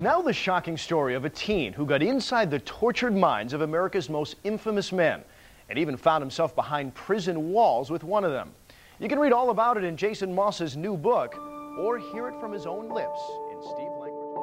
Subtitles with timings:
[0.00, 4.10] Now, the shocking story of a teen who got inside the tortured minds of America's
[4.10, 5.22] most infamous men
[5.70, 8.48] and even found himself behind prison walls with one of them.
[8.98, 11.36] You can read all about it in Jason Moss's new book
[11.78, 13.20] or hear it from his own lips
[13.52, 14.42] in Steve Langford's.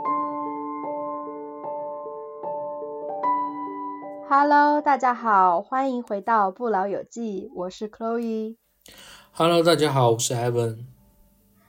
[4.29, 8.56] Hello，大家好，欢迎回到不老有记，我是 Chloe。
[9.33, 10.85] Hello，大家好，我是 Evan。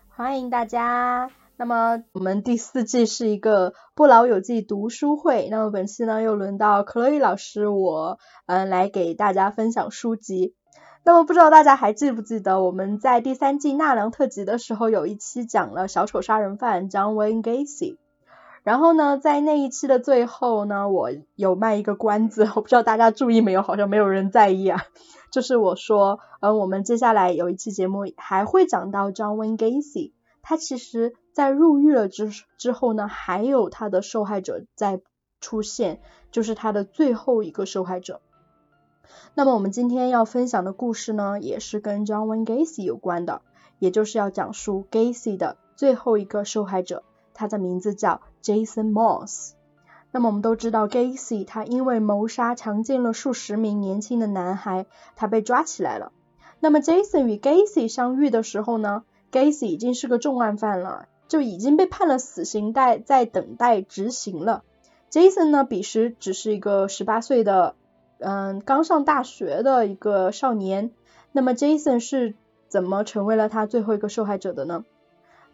[0.09, 1.29] 欢迎大家。
[1.58, 10.54] 那么我们第四季是一个不老有记读书会，那么本期呢又轮到 Chloe 老师我嗯来给大家分享书籍。
[11.04, 17.98] 那么不知道大家还记不记得我们在第三季纳凉特辑的时候有一期讲了小丑杀人犯 John Wayne Gacy。
[18.64, 24.82] 然后呢，在那一期的最后呢，我有卖一个关子，我不知道大家注意没有，好像没有人在意啊。
[25.32, 35.02] 就是我说，嗯，我们接下来有一期节目还会讲到 John Wayne Gacy，他其实在入狱了之之后呢，还有他的受害者在
[35.42, 36.00] 出现，
[36.32, 38.22] 就是他的最后一个受害者。
[39.34, 43.42] 那么我们今天要分享的故事呢，也是跟 John Wayne Gacy 有关的，
[43.80, 49.52] 也就是要讲述 Gacy 的最后一个受害者，他的名字叫 Jason Moss。
[50.12, 54.86] 那么我们都知道，Gacy 他因为谋杀强奸了数十名年轻的男孩，
[55.18, 56.14] 他被抓起来了。
[56.62, 64.64] 那么 Jason 与 Gacy 相遇的时候呢，Gacy 已经是个重案犯了，就已经被判了死刑，待在等待执行了。
[65.12, 67.76] Jason 呢，彼时只是一个十八岁的，
[68.20, 70.92] 嗯，刚上大学的一个少年。
[71.32, 72.34] 那么 Jason 是
[72.68, 74.84] 怎么成为了他最后一个受害者的呢？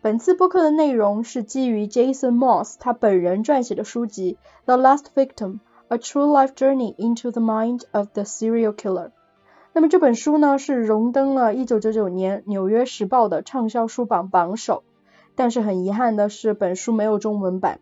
[0.02, 8.24] 本次播客的内容是基于 Jason Moss 他本人撰写的书籍《The Last Victim: A True Life Journey into the Mind of the
[8.24, 9.08] Serial Killer》。
[9.74, 14.84] 那么这本书呢是荣登了1999年《纽约时报》的畅销书榜榜首，
[15.36, 17.80] 但是很遗憾的是本书没有中文版。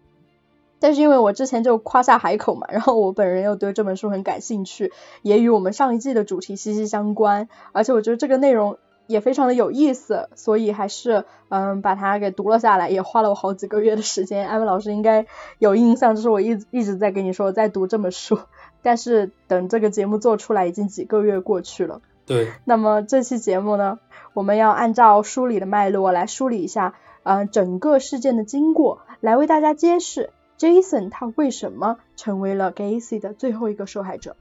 [0.79, 8.77] 但是因为我之前就夸下海口嘛，然后我本人又对这本书很感兴趣，也与我们上一季的主题息息相关，而且我觉得这个内容。
[9.09, 14.47] 也非常的有意思，所以还是嗯把它给读了下来，也花了我好几个月的时间。
[14.47, 15.25] 艾文老师应该
[15.57, 18.37] 有印象，就是我一一直在跟你说在读这本书，
[18.83, 22.01] 但是等这个节目做出来已经几个月过去了。
[22.27, 22.51] 对。
[22.65, 23.97] 那么这期节目呢，
[24.35, 26.93] 我们要按照书里的脉络来梳理一下，
[27.23, 34.35] 呃整个事件的经过，来为大家揭示 Jason 他为什么成为了 Gacy 的最后一个受害者。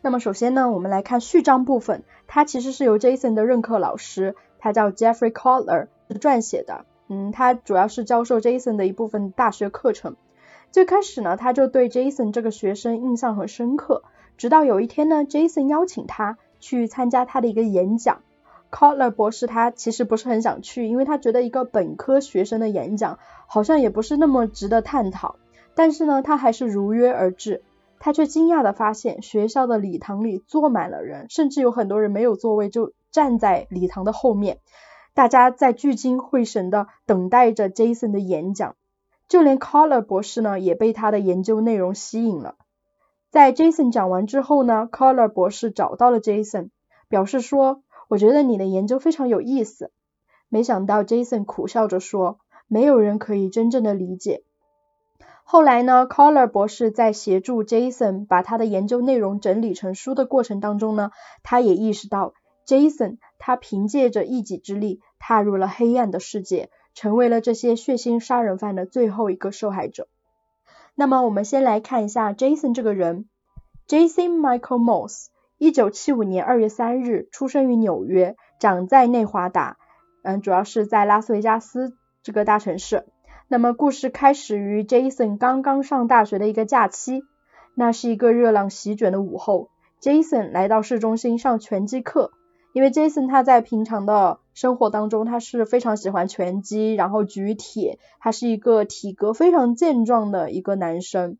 [0.00, 6.84] 那么首先呢，我们来看序章部分，它其实是由 Jason 的任课老师，他叫 Jeffrey c o l l e r 撰写的。
[7.08, 10.14] 嗯，他主要是教授 Jason 的一部分大学课程。
[10.70, 14.02] 最开始呢，他就对 Jason 这个学生印象很深刻，
[14.36, 18.20] 直到有一天呢，Jason 邀请他去参加他的一个演讲。
[18.70, 25.36] Collar 博士他其实不是很想去，因为他觉得一个本科学生的演讲好像也不是那么值得探讨。
[25.74, 27.62] 但是呢，他还是如约而至。
[28.00, 34.58] 他却惊讶的发现，学校的礼堂里坐满了人，甚至有很多人没有座位，就站在礼堂的后面。
[35.14, 38.76] 大家在聚精会神的等待着 Jason 的演讲，
[39.28, 42.54] 就连 Collar 博士呢，也被他的研究内容吸引了。
[43.30, 46.70] 在 Jason 讲完之后呢，Collar 博士找到了 Jason，
[47.08, 49.92] 表示说：“我觉得你的研究非常有意思。”
[50.50, 54.42] 没想到 Jason 苦笑着说：“没有人可以真正的理解。”
[55.44, 61.10] 后来呢，Collar 博士在协助 Jason 把他的研究内容整理成书的过程当中呢，
[61.42, 62.34] 他也意识到
[62.66, 70.06] Jason 他凭借着一己之力踏入了黑暗的世界，成为了这些血腥杀人犯的最后一个受害者。
[70.94, 73.26] 那么我们先来看一下 Jason 这个人
[73.86, 79.76] ，Jason Michael Moss，一九七五年二月三日出生于纽约，长在内华达，
[80.22, 83.04] 嗯，主要是在拉斯维加斯这个大城市。
[83.48, 87.24] 那么故事开始于 Jason 刚刚上大学的一个假期，
[87.74, 89.70] 那是一个热浪席卷的午后
[90.00, 92.30] ，Jason 来到市中心上拳击课，
[92.72, 101.36] 因为 Jason 他在平常的生活当中他是非常喜欢拳击，然后举铁，他是一个体格非常健壮的一个男生，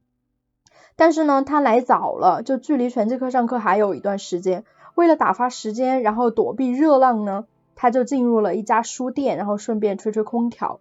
[0.97, 4.65] 但是呢他来早了，就距离拳击课上课还有一段时间，
[4.95, 7.47] 为了打发时间，然后躲避热浪呢，
[7.77, 10.81] 他就进入了一家书店，然后顺便吹吹空调。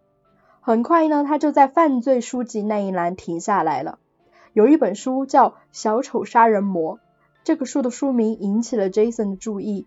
[0.61, 3.99] 很快呢，他就在犯罪书籍那一栏停下来了。
[4.53, 6.95] 有一本书叫《小丑杀人魔》，
[7.43, 9.85] 这个书的书名引起了 Jason 的注意。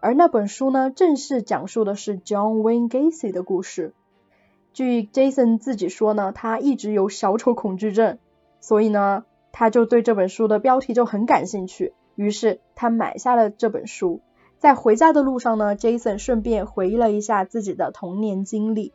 [0.00, 3.92] 而那本书呢，正是讲述的是 John Wayne Gacy 的故事。
[4.72, 8.18] 据 Jason 自己说呢，他一直有小丑恐惧症，
[8.60, 11.92] 所以呢，他就对这本书的标题就很感兴趣。
[12.16, 14.20] 于是他买下了这本书。
[14.58, 18.92] 在回家的路上呢，Jason 顺便回忆了一下自己的童年经历。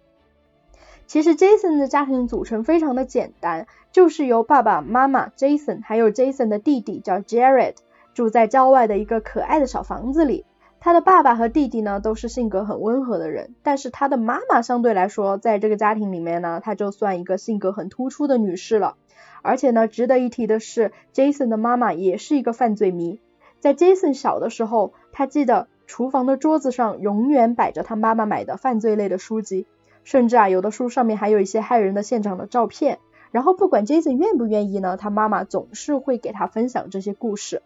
[1.08, 7.76] 其实 Jason 的家庭组成非常的简单，就是由爸爸妈妈 Jason 还有 Jason 的弟弟叫 Jared
[8.14, 10.46] 住在郊外的一个可爱的小房子里。
[10.80, 18.96] 他的爸爸和弟弟呢都是性格很温和的人，但是他的妈妈相对来说，在这个家庭里面呢，她就算一个性格很突出的女士了。
[19.42, 23.20] 而且呢，值得一提的是，Jason 的妈妈也是一个犯罪迷。
[23.60, 29.66] 在 Jason 小的时候，他记得厨房的桌子上永远摆着他妈妈买的犯罪类的书籍。
[30.04, 33.00] 甚至啊，有的书上面还有一些害人的现场的照片。
[33.32, 37.62] 然后不管 Jason 愿不愿意呢，他妈妈总是会给他分享这些故事。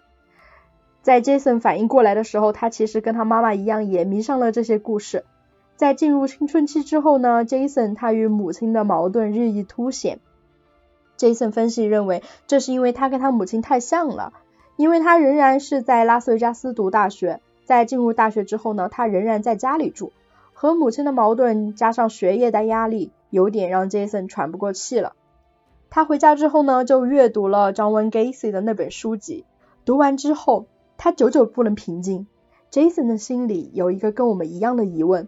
[1.03, 5.23] 在 Jason 反应过来的时候，他其实跟他妈妈一样，也迷上了这些故事。
[5.75, 10.19] 在进入青春期之后呢，Jason 他与母亲的矛盾日益凸显。
[11.21, 14.33] Jason 分析认为，这是因为他跟他母亲太像了，
[14.75, 20.11] 因为他仍然是在拉斯维加斯读大学，在进入大学之后呢，他仍然在家里住。
[20.53, 25.13] 和母亲的矛盾加上学业的压力，有点让 Jason 喘不过气了。
[25.89, 29.45] 他回家之后呢，就阅读了 John Wayne Gacy 的那本书籍。
[29.85, 30.65] 读完之后，
[30.97, 32.27] 他久久不能平静。
[32.71, 35.27] Jason 的心里有一个跟我们一样的疑问：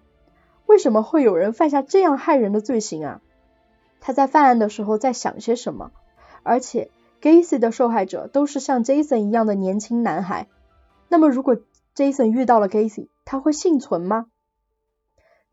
[0.66, 3.22] 为什么会有人犯下这样害人的罪行啊？
[4.06, 5.92] 他在犯案的时候在想些什么？
[6.44, 6.92] 而且
[7.22, 10.50] Gacy 的受害者都是像 Jason 一样的年轻男孩。
[11.08, 11.56] 那么如果
[11.96, 14.26] Jason 遇到了 Gacy，他会幸存吗？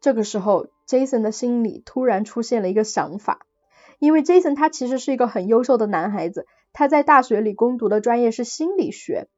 [0.00, 3.46] 这个时候，Jason 的心里突然出现了一个想法，
[4.00, 9.28] 因为 Jason 他其实是一个很优秀的男孩子，他在大学里攻读的专业是心理学，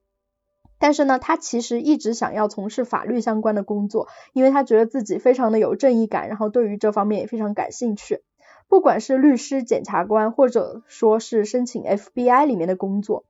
[0.79, 8.23] 但是呢，他其实一直想要从事法律相关的工作，因为他觉得自己非常的有正义感，然后对于这方面也非常感兴趣，
[8.73, 13.27] 不管是律师、检察官，或者说是申请 FBI 里面的工作，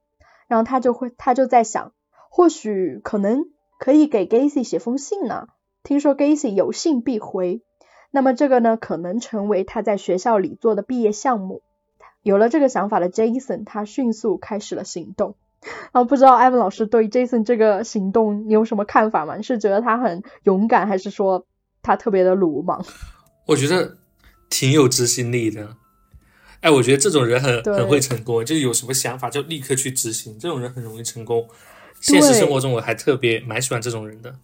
[0.47, 1.91] 然后他就会他就在想，
[2.31, 3.47] 或许可能
[3.81, 5.49] 可以给 Gacy 写封信呢。
[5.83, 7.61] 听说 Gacy 有信必回，
[8.13, 11.63] 那么这个呢，可能成为他在学校里做的毕业项目。
[12.23, 15.35] 有了这个想法的 Jason，他迅速开始了行动。
[15.91, 19.35] 啊，不知道艾文老师对 Jason 这个行动你有什么看法吗？
[19.35, 21.47] 你是觉得他很勇敢，还是说
[21.83, 22.85] 他特别的鲁莽？
[23.49, 23.97] 我觉得
[24.53, 25.77] 挺有执行力的。
[26.61, 31.49] 哎，我觉得这种人很很会成功，就是有什么想法就立刻去执行，这种人很容易成功。
[32.01, 34.35] 现实生活中我还特别蛮喜欢这种人的。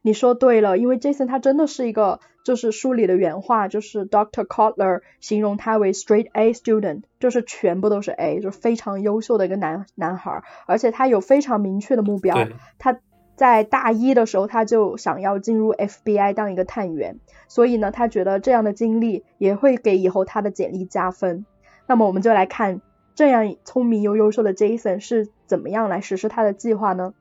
[0.00, 4.44] 你说对了，因为 Jason 他真的是一个，就是书里的原话，就是 Dr.
[4.46, 12.48] Kotler 形容他为 straight A student，就是全部都是 A，就是非常优秀的一个男男孩，而且他有非常明确的目标。
[12.78, 12.98] 他
[13.34, 17.18] 在大一的时候他就想要进入 FBI 当一个探员，
[17.48, 21.46] 所以呢，他觉得这样的经历也会给以后他的简历加分。
[21.86, 22.80] 那么我们就来看
[23.14, 27.14] 这样聪明又优秀的 Jason 是怎么样来实施他的计划呢？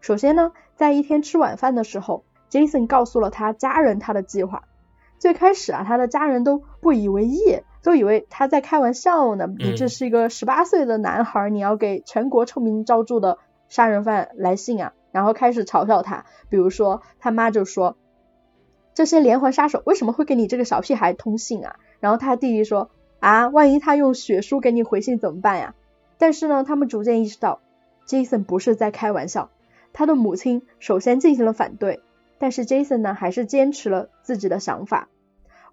[0.00, 4.64] 首先呢，在一天吃晚饭的时候，Jason 告诉了他家人他的计划。
[5.18, 9.48] 最开始啊，他的家人都不以为意，都以为他在开玩笑呢。
[9.58, 13.38] 你这是一个十八岁的男孩，你要给全国臭名昭著的
[13.68, 16.24] 杀人犯来信啊，然后开始嘲笑他。
[16.48, 17.96] 比如说，他妈就说
[18.94, 22.90] ：“这些连环杀手为什么会给你这个小屁孩通信啊？”然后他弟弟说
[23.20, 25.74] ：“啊，万一他用血书给你回信怎么办呀？”
[26.18, 27.60] 但是呢，他们逐渐意识到
[28.06, 29.50] ，Jason 不是在开玩笑。
[29.92, 32.00] 他的母亲首先进行了反对，
[32.38, 35.08] 但是 Jason 呢还是坚持了自己的想法。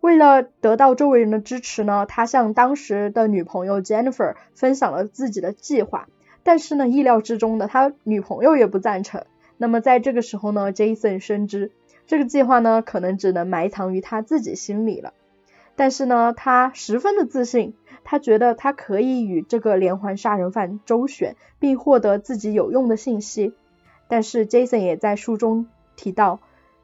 [0.02, 6.08] 为了得到周围人的支持呢，他向当时的女朋友 Jennifer 分享了自己的计划。
[6.46, 9.26] 但是呢，意料之中的，他女朋友也不赞成。
[9.58, 11.72] 那么在这个时候呢，Jason 深知
[12.06, 15.14] 这个计划呢可能只能埋藏于他自己心里了。
[15.76, 17.74] 但是呢，他十分的自信，
[18.04, 23.56] 他觉得他可以与这个连环杀人犯周旋，并获得自己有用的信息。
[24.08, 26.42] 但是 Jason 也在书中提到，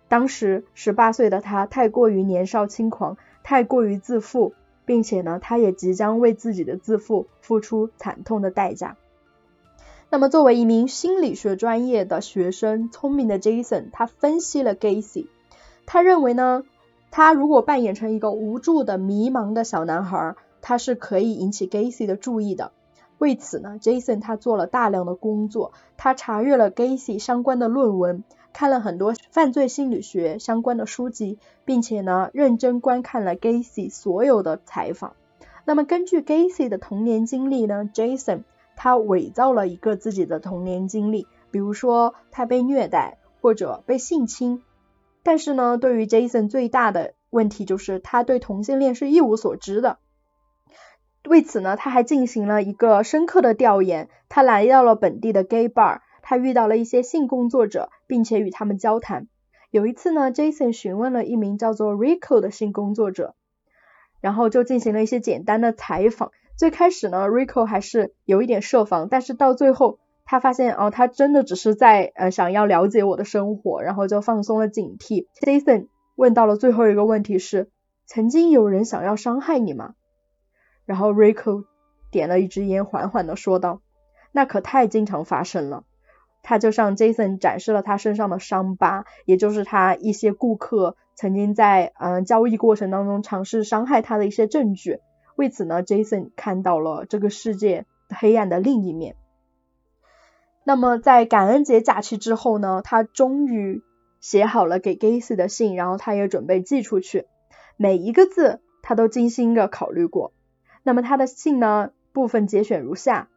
[0.08, 8.98] 当时十八岁的他太过于年少轻狂，太过于自负，并且呢，他也即将为自己的自负付出惨痛的代价。
[10.14, 15.28] 那么，作为一名心理学专业的学生，聪明的 Jason 他分析了 Gacy，
[15.86, 16.64] 他认为呢，
[17.12, 22.74] 他如果扮演成一个无助的、迷茫的小男孩，他是可以引起 Gacy 的注意的。
[23.20, 35.14] 为此呢，Jason 他做了大量的工作，他查阅了 Gacy 相关的论文，看了很多犯罪心理学相关的书籍，并且呢，认真观看了 Gacy 所有的采访。
[35.64, 38.42] 那么根据 Gacy 的童年经历呢，Jason
[38.84, 44.64] 他伪造了一个自己的童年经历，比如说他被虐待或者被性侵。
[45.22, 50.00] 但是呢，对于 Jason 最大的问题就是他对同性恋是一无所知的。
[51.30, 54.10] 为此呢，他还进行了一个深刻的调研。
[54.30, 59.28] 他来到了本地的 gay bar，他遇到了一些性工作者，并且与他们交谈。
[59.70, 63.36] 有一次呢，Jason 询问了一名叫做 Rico 的性工作者
[64.22, 66.32] 然后就进行了一些简单的采访。
[66.62, 75.26] 最开始呢，Rico 还是有一点设防，但是到最后，他发现哦，他真的只是在呃想要了解我的生活，然后就放松了警惕。
[75.42, 77.72] Jason 问到了最后一个问题是：
[78.06, 79.96] 曾经有人想要伤害你吗？
[80.86, 81.64] 然后 Rico
[82.12, 83.82] 点了一支烟，缓缓的说道
[84.32, 85.84] ：“那可太经常发生了。”
[86.44, 95.00] 他就向 Jason 展示了他身上的伤疤，也就是他一些顾客曾经在嗯交易过程当中尝试伤害他的一些证据。
[95.42, 99.16] 为此呢，Jason 看到了这个世界黑暗的另一面。
[100.64, 103.82] 那么在感恩节假期之后呢，他终于
[104.20, 107.26] 写好了给 Gacy 的信，然后他也准备寄出去。
[107.76, 110.32] 每一个字他都精心的考虑过。
[110.84, 113.28] 那么他的信呢，部分节选如下：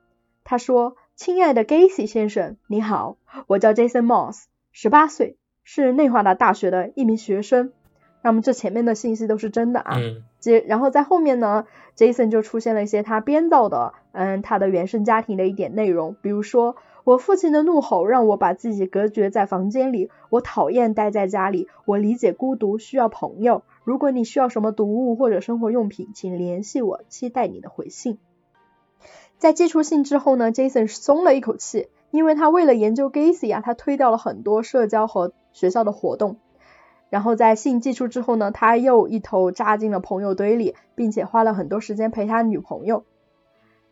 [0.44, 4.42] 他说：“亲爱的 Gacy 先生，你好，我叫 Jason Moss，
[4.72, 7.72] 十八岁，是内华达大学的一名学生。”
[8.20, 9.96] 那么这前面的信息都是真的啊，
[10.44, 28.18] 接然后在后面呢，Jason 就出现了一些他编造的，嗯，他的原生家庭的一点内容，比如说我父亲的怒吼让我把自己隔绝在房间里，我讨厌待在家里，我理解孤独需要朋友，如果你需要什么读物或者生活用品，请联系我，期待你的回信。
[29.38, 36.36] 在寄出信之后呢，Jason 松了一口气，因为他为了研究 Gacy 啊，他推掉了很多社交和学校的活动。
[37.14, 43.04] 然后在信寄出之后呢，他又一头扎进了朋友堆里，并且花了很多时间陪他女朋友。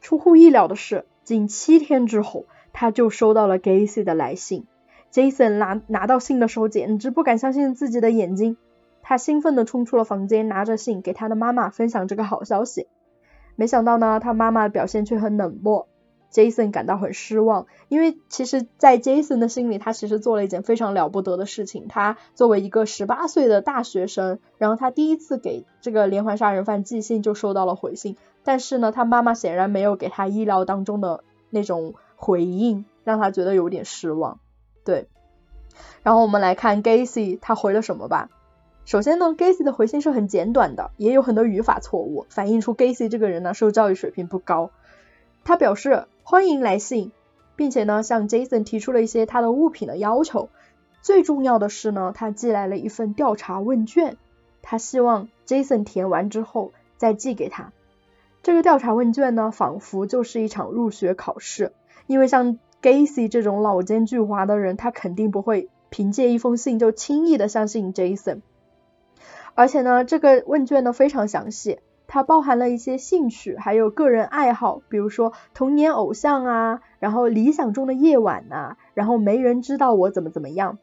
[0.01, 4.67] 出乎意料的是，仅七天之后，他就收到了 Gacy 的来信。
[5.13, 8.57] Jason 拿拿到信的时候，简直不敢相信自己的眼睛。
[9.03, 12.89] 他兴奋地冲出了房间，拿着信给他的妈妈分享这个好消息。
[13.55, 15.87] 没想到呢，他妈妈的表现却很冷漠。
[16.33, 21.89] Jason 感到很失望，因为其实，在 Jason 的心里，他其实做了一件非常了不得的事情。
[21.89, 34.41] 他作为一个十八岁的大学生，然后他第一次给这个连环杀人犯寄信就收到了回信，但是呢，他妈妈显然没有给他意料当中的那种回应，让他觉得有点失望。
[34.87, 35.09] 对，
[36.03, 38.31] 然后我们来看 Gacy 他回了什么吧。
[38.87, 44.71] 首先呢，Gacy 的回信是很简短的，也有很多语法错误，反映出 Gacy 这个人呢，受教育水平不高。
[45.45, 46.07] 他表示。
[46.25, 47.13] 欢迎来信，
[47.57, 50.49] 并且呢向 Jason 提出了一些他的物品的要求。
[51.03, 54.17] 最重要的是呢，他寄来了一份调查问卷，
[54.63, 57.73] 他希望 Jason 填完之后再寄给他。
[58.43, 61.73] 这个调查问卷呢，仿佛就是一场入学考试，
[62.07, 68.41] 因为像 Gacy 这种老奸巨猾的人，他肯定不会凭借一封信就轻易的相信 Jason。
[69.55, 71.81] 而且呢，这个问卷呢非常详细。
[72.13, 80.77] 它包含了一些兴趣，还有个人爱好，比如说童年偶像啊，然后理想中的夜晚呐，然后没人知道我怎么怎么样。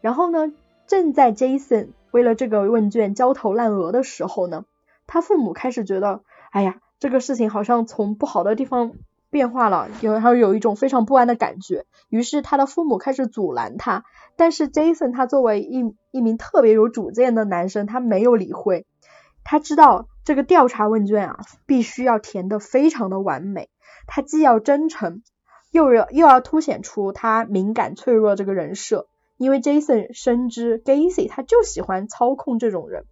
[0.00, 0.52] 然后呢，
[0.88, 4.64] 正在 Jason 为了这个问卷焦头烂额的时候呢，
[5.06, 8.94] 他父母开始觉得，哎呀，这个事情好像从不好的地方
[9.30, 11.84] 变化了，有还有一种非常不安的感觉。
[12.08, 14.02] 于是他的父母开始阻拦他，
[14.34, 18.84] 但是 Jason 他作为一一名特别有主见的男生，他没有理会，
[19.50, 20.06] 他知道。
[20.22, 23.68] 这个调查问卷啊，必须要填的非常的完美，
[24.06, 25.22] 他既要真诚，
[25.72, 33.06] 又要又要凸显出他敏感脆弱这个人设，因为 Jason 深知 Gacy 他就喜欢操控这种人，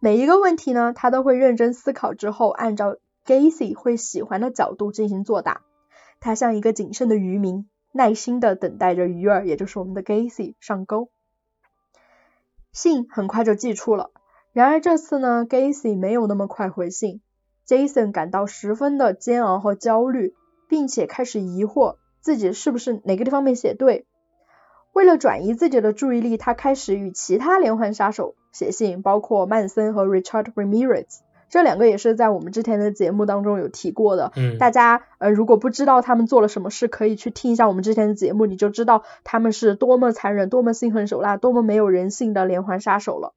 [0.00, 5.62] 每一个问题呢，他都会认真思考之后，按照 Gacy 会喜欢的角度进行作答，
[6.20, 11.10] 他像一个谨慎的渔民，耐心的等待着鱼儿，也就是我们的 Gacy 上钩，
[12.72, 14.12] 信很快就寄出了。
[14.56, 17.20] 然而这次呢，Gacy 没有那么快回信
[17.68, 20.34] ，Jason 感到十分的煎熬和焦虑，
[20.66, 24.06] 并且开始疑惑自己是不是哪个地方没写对。
[24.94, 31.18] 为了转移自己的注意力，他开始与其他连环杀手写信，包括曼森和 Richard Ramirez，
[31.50, 34.32] 这两个也是在我们之前的节目当中有提过的。
[34.36, 43.34] 嗯，大家呃如果不知道他们做了什么事，可以去听一下我们之前的节目，你就知道他们是多么残忍、多么心狠手辣、多么没有人性的连环杀手了。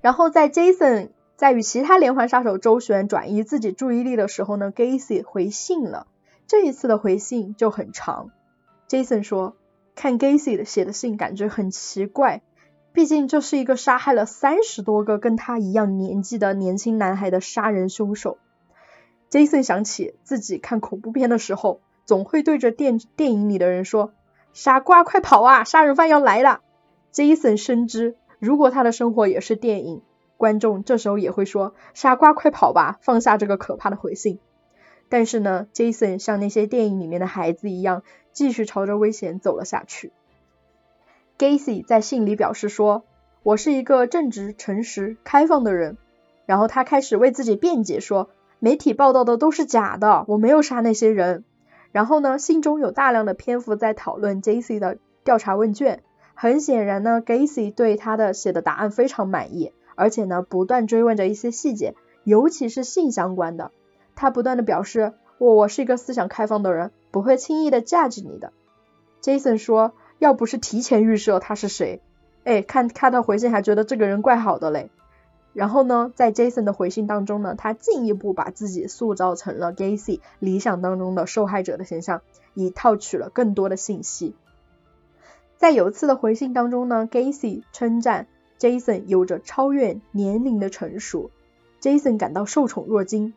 [0.00, 6.06] 然后在 Jason 在与其他连环杀手周旋转移自己注意力的时候呢，Gacy 回信了。
[6.46, 8.30] 这一次的回信就很长。
[8.88, 9.56] Jason 说，
[9.94, 12.42] 看 Gacy 的写的信感觉很奇怪，
[12.92, 18.38] 毕竟这是一个杀害了三十多个跟他一样年纪的年轻男孩的杀人凶手。
[19.30, 24.12] Jason 想起自己看恐怖片的时候，总会对着电电影里的人说
[24.52, 26.62] ：“傻瓜，快跑啊，杀人犯要来了。
[27.12, 28.16] ”Jason 深知。
[28.40, 30.02] 如果他的生活也是电影，
[30.36, 34.40] 观众这时候也会说：“傻瓜，快跑吧，放下这个可怕的回信。”
[35.08, 40.12] 但是呢，Jason 像那些电影里面的孩子一样，继续朝着危险走了下去。
[41.38, 43.04] Gacy 在信里表示说
[43.42, 45.98] ：“我是一个正直、诚实、开放的人。”
[46.46, 51.44] 然后他开始为自己辩解说，媒体报道的都是假的，我没有杀那些人。
[51.92, 54.78] 然后呢，信中有大量的篇幅在讨论 J.C.
[54.80, 56.02] 的调查问卷。
[56.42, 61.94] 很显然呢，Gacy 对他的写的答案非常满意，而且呢，不断追问着一些细节，
[62.24, 63.72] 尤其是性相关的。
[64.16, 68.54] 他不断的表示，我我是一个思想开放的人，不会轻易的 judge 你的。
[69.20, 72.00] Jason 说，要不是提前预设他是谁，
[72.44, 74.88] 哎，看看到回信还觉得这个人怪好的嘞。
[75.52, 82.22] 然后呢，在 Jason 的回信当中呢，他进一步把自己塑造成了 Gacy 理想当中的受害者的形象，
[82.54, 84.34] 以套取了更多的信息。
[85.60, 88.26] 在有一次的回信当中呢，Gacy 称赞
[88.58, 91.30] Jason 有着超越年龄的成熟
[91.82, 93.34] ，Jason 感到受宠若惊。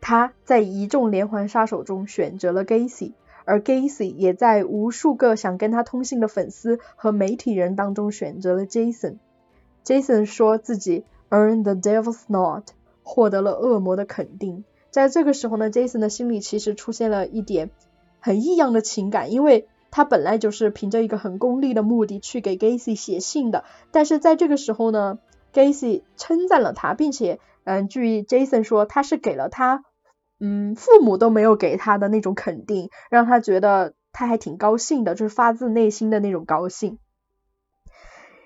[0.00, 3.12] 他在一众连环杀手中选择了 Gacy，
[3.44, 9.18] 而 Gacy 也在无数个想跟他通信的粉丝和媒体人当中选择了 Jason。
[9.84, 11.04] Jason 说自己。
[11.30, 12.62] earned the devil's nod，
[13.02, 14.64] 获得了恶魔的肯定。
[14.90, 17.68] 在这个时候呢，Jason 的心里其实出现了一点
[18.18, 25.18] 很异样的情感，因为他本来就是凭着一个很功利的目的去给 Gacy 写信的，但是在这个时候呢
[25.52, 29.84] ，Gacy 称赞了他，并且，嗯，据 Jason 说，他是给了他，
[30.40, 36.98] 嗯，父母都没有给他的那种肯定，让他觉得他还挺高兴的，就是发自内心的那种高兴。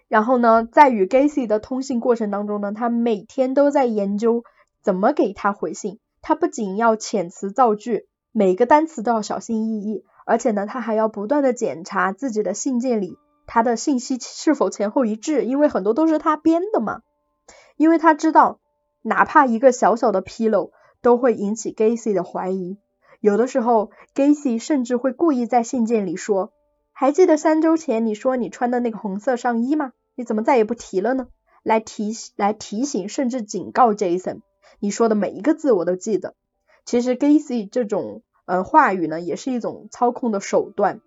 [0.08, 4.44] 然后呢，在与 Gacy 的通信过程当中呢，他每天都在研究
[4.82, 5.98] 怎么给他回信。
[6.20, 17.02] 他不仅要遣词造句，每个单词都要小心翼翼，而且呢，他还要不断的检查自己的信件里他的信息是否前后一致，因为很多都是他编的嘛。
[17.76, 18.60] 因为他知道，
[19.02, 22.78] 哪怕一个小小的纰漏都会引起 Gacy 的怀疑。
[23.20, 26.52] 有的时候，Gacy 甚至会故意在信件里说
[26.92, 31.28] ：“还记得三周前你说你穿的那个红色上衣吗？”你怎么再也不提了呢？
[31.62, 34.40] 来提来提醒，甚至警告 Jason，
[34.78, 36.34] 你说的每一个字我都记得。
[36.84, 41.00] 其实 Gacy 这种呃话语呢，也是一种操控的手段。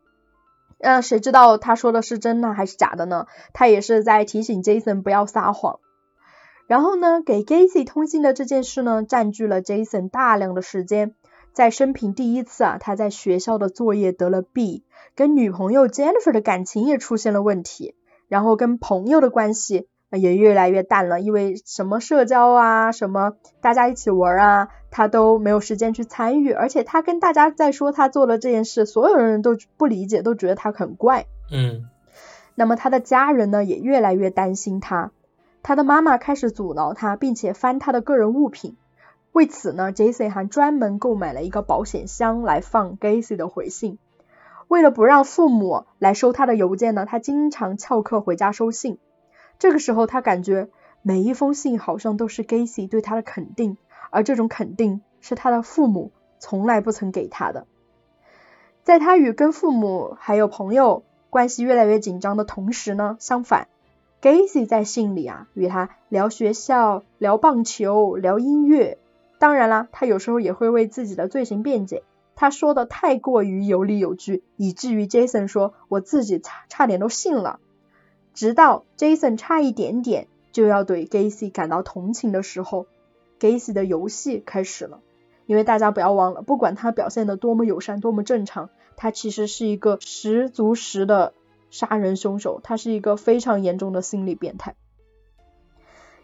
[0.80, 3.28] 那谁知道他说的是真呢还是假的呢？
[3.54, 5.80] 他也是在提醒 Jason 不要撒谎。
[6.68, 11.14] 然后呢，给 Gacy 通信的这件事呢，占据了 Jason 大量的时间。
[11.54, 14.84] 在生平第一次啊，他在学校的作业得了 B，
[15.16, 17.96] 跟女朋友 Jennifer 的感情也出现了问题。
[18.28, 26.52] 然后跟朋友的关系也越来越淡了，因为什么社交啊，什么大家一起玩啊，他都没有时间去参与。
[26.52, 31.26] 而且他跟大家在说他做了这件事，所有人都不理解，都觉得他很怪。
[31.52, 31.90] 嗯。
[32.56, 35.12] 那么他的家人呢，也越来越担心他。
[35.62, 38.78] 他的妈妈开始阻挠他，并且翻他的个人物品。
[39.32, 40.30] 为此呢，J.C.
[40.30, 43.98] 还专门购买了一个保险箱来放 Gacy 的回信。
[44.70, 48.98] 为了不让父母来收他的邮件呢，他经常翘课回家收信。
[49.60, 50.70] 这个时候，他感觉
[51.02, 53.78] 每一封信好像都是 Gacy 对他的肯定，
[54.10, 57.66] 而这种肯定是他的父母从来不曾给他的。
[58.84, 63.68] 在他与跟父母还有朋友关系越来越紧张的同时呢，相反
[64.22, 68.98] ，Gacy 在信里啊与他聊学校、聊棒球、聊音乐。
[69.40, 72.04] 当然啦，他有时候也会为自己的罪行辩解。
[72.36, 77.60] 他说的太过于有理有据，以至于 Jason 说我自己差差点都信了。
[78.36, 82.86] 直到 Jason 差一点点就要对 Gacy 感到同情的时候
[83.40, 85.00] ，Gacy 的游戏开始了。
[85.48, 91.34] 因为大家不要忘了，不管他表现的多么友善、多么正常，他其实是一个十足十的
[91.72, 94.76] 杀人凶手，他是一个非常严重的心理变态。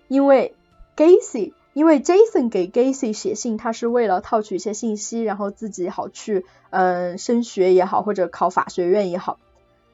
[0.07, 0.53] 因为
[0.95, 1.53] Gacy。
[1.73, 9.39] 因为 Jason 给 Gacy 写信，他是为了套取一些信息，然后自己好去嗯升学也好，或者考法学院也好，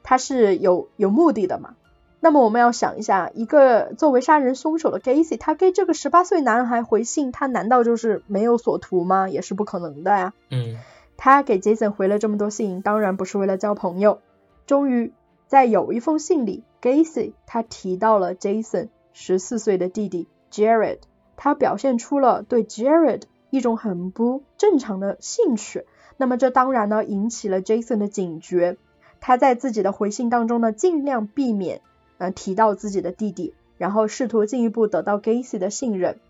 [0.02, 1.76] 他是有有目的的嘛。
[2.20, 9.28] 那么我们要想一下，一个作为杀人凶手的 Gacy，他给这个十八岁男孩回信，他难道就是没有所图吗？
[9.28, 10.32] 也是不可能的呀。
[10.50, 10.76] 嗯。
[11.16, 14.20] 他给 Jason 回了这么多信，当然不是为了交朋友。
[14.66, 15.12] 终于
[15.46, 20.98] 在有一封信里，Gacy 他提到了 Jason 十四岁的弟弟 Jared。
[21.36, 28.76] 他表现出了对 Jared 一种很不正常的兴趣，那么这当然呢引起了 Jason 的警觉。
[29.20, 31.80] 他在自己的回信当中呢尽量避免
[32.18, 36.20] 呃提到自己的弟弟，然后试图进一步得到 Gacy 的信任。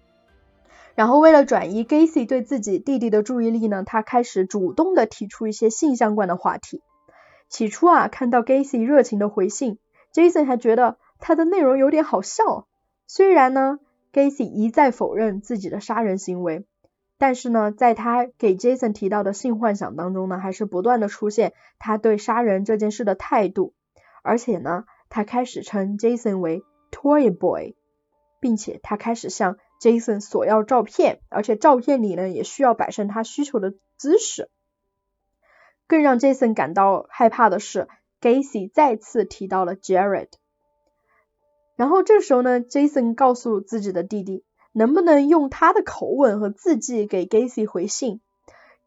[0.95, 6.83] 然后为了转移 Gacy 对自己弟弟的注意力呢，他开始主动的提出一些性相关的话题。
[7.49, 9.79] 起初啊，看到 Gacy 热情的回信
[10.13, 12.67] ，Jason 还觉得他的内容有点好笑，
[13.07, 13.81] 虽然呢。
[14.11, 16.65] Gacy 一再否认自己的杀人行为，
[17.19, 23.75] 但是呢，在他给 Jason 提到的性幻想当中呢，还是不断的出现他对杀人这件事的态度，
[24.23, 27.75] 而且呢，他开始称 Jason 为 Toy Boy，
[28.41, 34.51] 并且他开始向 Jason 索要照片，而且照片里呢也需要摆上他需求的姿势。
[35.87, 37.89] 更让 Jason 感到害怕的是
[38.21, 40.29] ，Gacy 再次提到了 Jared。
[41.77, 48.21] 然后这时候呢，Jason 告诉自己的弟弟，能不能用他的口吻和字迹给 Gacy 回信。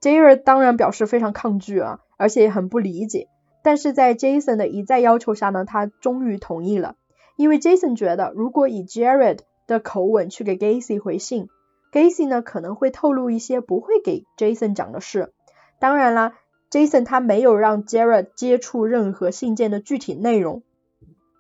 [0.02, 3.28] Jared 当然表示非常抗拒啊，而且也很不理解。
[3.62, 6.96] 但是在 Jason 的一再要求下呢，他终于同意了。
[7.36, 11.50] 因为 Jason 觉得，如果以 Jared 的口吻去给 Gacy 回信
[11.92, 15.34] ，Gacy 呢可能会透露一些不会给 Jason 讲的事。
[15.80, 16.34] 当然啦
[16.70, 20.64] ，Jason 他没有让 Jared 接触任何信件的具体内容。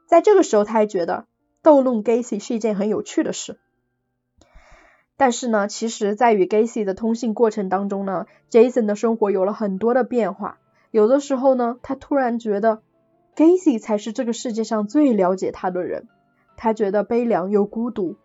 [0.07, 1.25] 在这个时候，他还觉得。
[1.63, 3.59] 逗弄 Gacy 是一件很有趣的事，
[5.15, 10.57] 但是呢，其实，在与 Gacy 的通信过程当中呢，Jason 的生活有了很多的变化。
[10.91, 12.81] 有的时候呢，他突然觉得
[13.35, 16.07] Gacy 才是这个世界上最了解他的人，
[16.57, 18.17] 他觉得悲凉又孤独。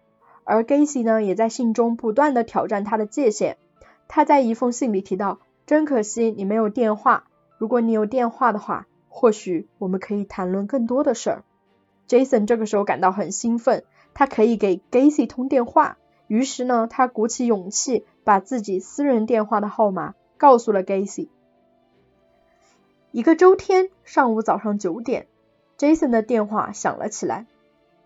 [0.45, 3.57] 而 Gacy 呢，也在信中不断的挑战他的界限。
[4.09, 7.25] 他在一封信里提到：“真可惜你没有电话，
[7.59, 11.45] 如果你有电话的话，或许我们可以谈论更多的事儿。”
[12.09, 15.99] Jason 这个时候感到很兴奋，他可以给 Gacy 通电话。
[16.29, 21.29] 于是呢，他鼓起勇气，把自己私人电话的号码告诉了 Gacy。
[23.12, 25.27] 一个周天上午早上九点
[25.79, 27.47] ，Jason 的电话响了起来。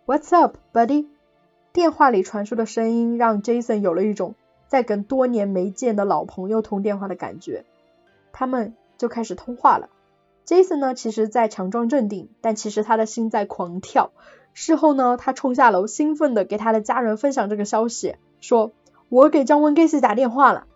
[0.06, 1.06] What's up, buddy？
[1.72, 4.34] 电话里传出的声音让 Jason 有了一种
[4.68, 7.64] 在跟多年没见的老朋友通电话的感觉。
[8.32, 9.88] 他们就开始通话了。
[10.46, 14.12] Jason 呢，其实在强装镇定，但其实他的心在狂跳。
[14.52, 18.72] 事后呢，他冲下楼，兴奋的给他的家人分享这个消息，说
[19.08, 20.66] ：“我给张文 Gacy 打电话了。”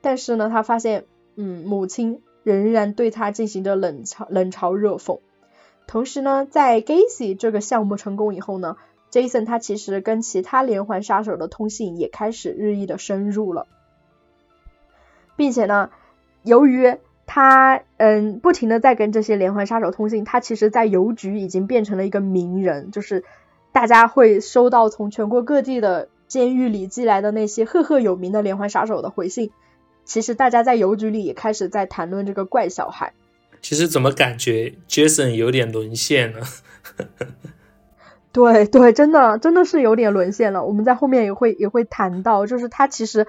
[0.00, 1.04] 但是呢，他发现，
[1.36, 5.20] 嗯，母亲仍然对他进行着冷嘲冷嘲热讽。
[5.86, 8.76] 同时呢，在 Gacy 这个项目成功以后呢
[9.10, 13.66] ，Jason 他其实跟其他连环杀手的通信也开始日益的深入了，
[15.36, 15.90] 并且呢，
[16.42, 20.24] 由于他嗯，不停的在跟这些连环杀手通信。
[20.24, 23.24] 他其实，在邮局已经变成了一个名人，就是
[23.72, 29.52] 大家会收到从全国各地的监狱里寄来的那些赫赫有名的连环杀手的回信。
[30.10, 33.12] 其实，大家在邮局里也开始在谈论这个怪小孩。
[33.62, 36.40] 其实，怎么感觉 Jason 有点沦陷了？
[38.32, 40.64] 对对，真的真的是有点沦陷了。
[40.64, 43.28] 我们在后面也会也会谈到，就是他其实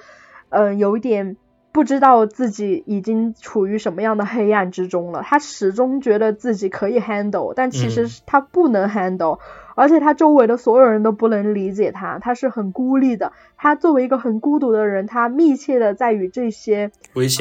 [0.50, 1.38] 嗯，有一点。
[1.74, 5.22] 不知道自己已经处于什么样的黑暗之中了。
[5.24, 9.40] 他始终觉得自己可以 handle，但其实他不能 handle，
[9.76, 13.34] 而且他周围的所有人都不能理解他，他是很孤立的。
[13.58, 16.92] 他作为一个很孤独的人，他密切的在与这些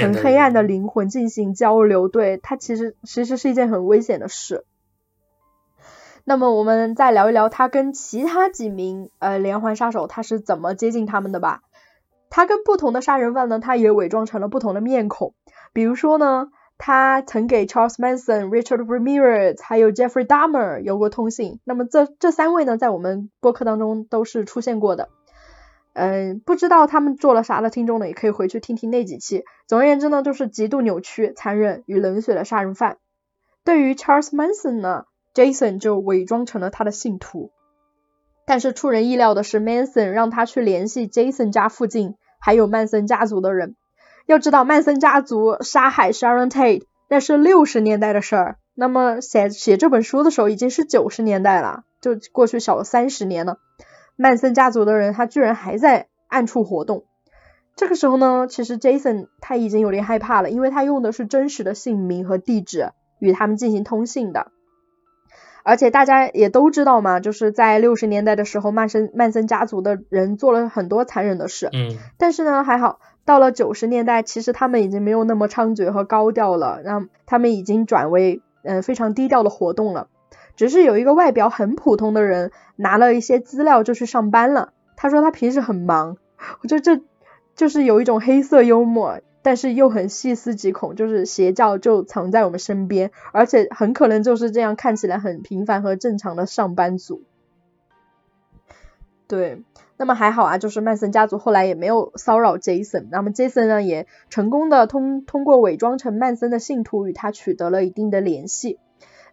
[0.01, 2.09] 很黑暗的灵魂进行交流。
[2.09, 4.65] 对他其实其实是一件很危险的事。
[6.25, 11.63] 那么我们再聊一聊他跟其他几名呃连环杀手他是怎么接近他们的吧。
[12.29, 15.35] 他跟不同的杀人犯呢，他也伪装成了不同的面孔。
[15.73, 16.49] 比如说呢，
[16.83, 21.61] 他曾给 Charles Manson、Richard Ramirez 还有 Jeffrey Dahmer 有过通信。
[21.65, 25.11] 那么这这三位呢，在我们播客当中都是出现过的。
[25.93, 29.45] 嗯，不知道他们做了啥的听众呢，也可以回去听听那几期。
[29.69, 32.97] 总而言之呢，就是极度扭曲、残忍与冷血的杀人犯。
[33.63, 37.51] 对于 Charles Manson 呢，Jason 就伪装成了他的信徒。
[38.47, 43.77] 但是出人意料的是，Manson 让他去联系 Jason 家附近还有曼森家族的人。
[44.31, 53.59] 要知道，曼森家族杀害 Sharon Tate 那是六十年代的事儿，那么写写这本书的时候已经是九十年代了，就过去小三十年了。
[54.15, 57.07] 曼森家族的人他居然还在暗处活动。
[57.75, 64.53] 这个时候呢，其实 Jason 他已经有点害怕了，因为他用的是真实的姓名和地址与他们进行通信的。
[65.63, 71.69] 而且大家也都知道嘛，就是在六十年代的时候，曼森曼森家族的人做了很多残忍的事。
[71.73, 71.97] 嗯。
[72.17, 80.09] 但是呢，还好，到了九十年代，其实他们已经没有那么猖獗和高调了，让他们已经转为嗯非常低调的活动了。
[80.57, 84.73] 只是有一个外表很普通的人拿了一些资料就去上班了。
[84.97, 86.17] 他说他平时很忙，
[86.63, 87.03] 我觉得这
[87.55, 89.21] 就是有一种黑色幽默。
[89.43, 97.23] 但是又很细思极恐，就是邪教就藏在我们身边，而且很可能就是这样看起来很平凡和正常的上班族。
[99.27, 99.63] 对，
[100.01, 108.79] 那么还好啊，就是曼森家族后来也没有骚扰 Jason，那么 Jason 呢也成功的通通过伪装成曼森的信徒与他取得了一定的联系。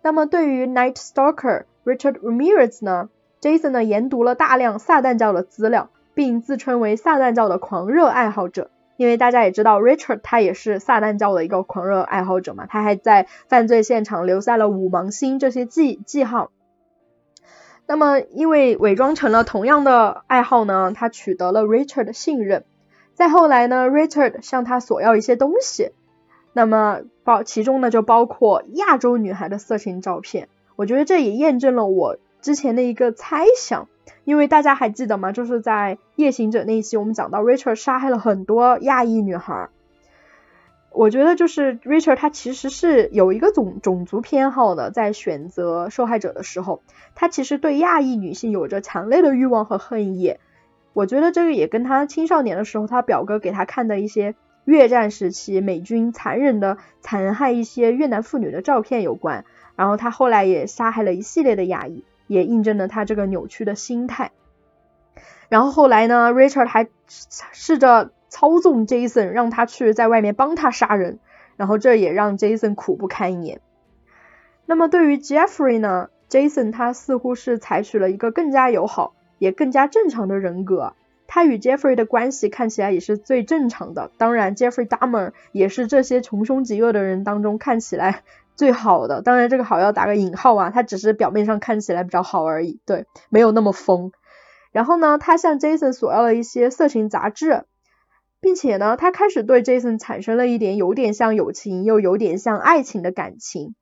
[0.02, 3.08] 那么对于 Night Stalker Richard Ramirez 呢
[3.40, 8.70] ，Jason 呢研读了大量撒旦教的资料，并自称为撒旦教的狂热爱好者。
[8.98, 16.52] 因为大家也知道，Richard 他也是撒旦教的一个狂热爱好者嘛，他还在犯罪现场留下了五芒星这些记记号。
[17.88, 22.66] 那么因为伪装成了同样的爱好呢，他取得了 Richard 的信任。
[23.14, 25.92] 再后来呢，Richard 向他索要一些东西，
[26.54, 30.50] 那么包其中呢就包括亚洲女孩的色情照片。
[30.76, 33.88] 我觉得这也验证了我之前的一个猜想，
[34.26, 35.32] 因为大家还记得吗？
[35.32, 39.70] 就是在夜行者那一期，我们讲到 Richard 杀害了很多亚裔女孩。
[40.98, 46.82] 我觉得就是 Richard 他其实是有一个种种族偏好的，在选择受害者的时候，
[47.14, 50.38] 他其实对亚裔女性有着强烈的欲望和恨意。
[50.94, 54.34] 我觉得这个也跟他青少年的时候，他表哥给他看的一些
[54.66, 59.46] 越战时期美军残忍的残害一些越南妇女的照片有关。
[59.76, 64.32] 然后他后来也杀害了一系列的亚裔，也印证了他这个扭曲的心态。
[65.48, 68.10] 然后后来呢，Richard 还试着。
[68.30, 71.20] 操纵 Jason 让他去在外面帮他杀人，
[71.56, 73.62] 然后这也让 Jason 苦不堪言。
[74.66, 80.94] 那么对于 Jeffrey 呢，Jason 他似乎是采取了一个更加友好也更加正常的人格。
[81.30, 84.12] 他与 Jeffrey 的关系看起来也是最正常的。
[84.18, 88.24] 当然，Jeffrey Dahmer 也是这些穷凶极恶的人当中看起来
[88.56, 89.22] 最好的。
[89.22, 94.12] 当然，这个好要打个引号啊，他只是表面上看起来比较好而已，对，没有那么疯。
[94.72, 97.66] 然后呢，他向 Jason 索要了一些色情杂志。
[98.40, 103.76] 并且呢，他开始对 Jason 产生了一点有点像友情又有点像爱情的感情。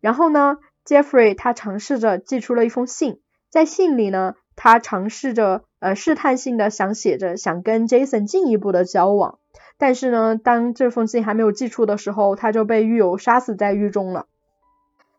[0.00, 9.38] 然后呢，Jeffrey 他尝试着寄出了一封信，在信里呢，他尝试着呃试探性的想写着想跟 Jason 进一步的交往。
[9.78, 14.26] 但是呢，当这封信还没有寄出的时候，他就被狱友杀死在狱中了。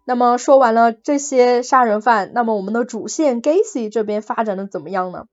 [0.06, 5.26] 那么说完了这些杀人犯，那么我们的主线 Gacy 这边发展的怎么样呢？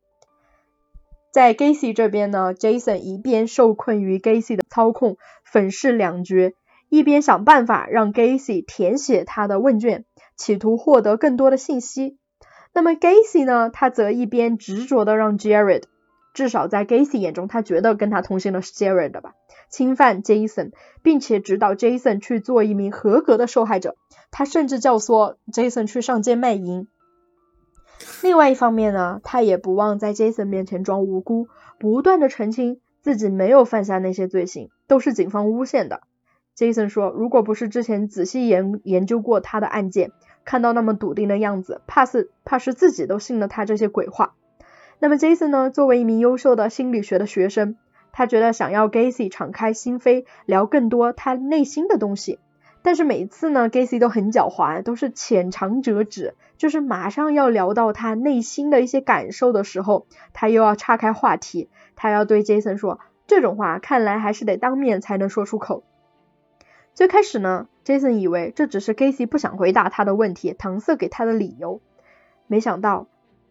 [1.33, 6.55] 在 Gacy 这边呢，Jason 一边受困于 Gacy 的操控，粉饰两绝，
[6.89, 10.05] 一边想办法让 Gacy 填写他的问卷，
[10.37, 12.19] 企图获得更多的信息。
[12.73, 15.85] 那么 Gacy 呢，他则一边执着的让 Jared，
[16.35, 19.35] 至少在 Gacy 眼中，他觉得跟他同行的是 Jared 吧，
[19.71, 23.95] 侵犯 Jason，并且指导 Jason 去做一名合格的受害者。
[24.33, 26.89] 他甚至教唆 Jason 去上街卖淫。
[28.23, 36.03] 另外一方面呢，他也不忘在 Jason 面前装无辜，不断的澄清自己没有犯下那些罪行，都是警方诬陷的。
[36.57, 40.13] Jason 说，如果不是之前仔细研研究过他的案件，
[40.45, 44.35] 看到那么笃定的样子，怕是怕是自己都信了他这些鬼话。
[44.99, 47.77] 那么 Jason 呢，作为一名优秀的心理学的学生，
[48.13, 52.39] 他觉得想要 Gacy 敞开心扉，聊更多他内心的东西。
[52.83, 65.83] 但是每次呢，Gacy 都很狡猾，都是浅尝辄止，就是马上要聊到他内心的一些感受的时候，他又要岔开话题，他要对 Jason 说这种话，看来还是得当面才能说出口。
[66.95, 71.81] 最开始呢，Jason 以为这只是 Gacy 不想回答他的问题，搪塞给他的理由，
[72.47, 73.09] 没想到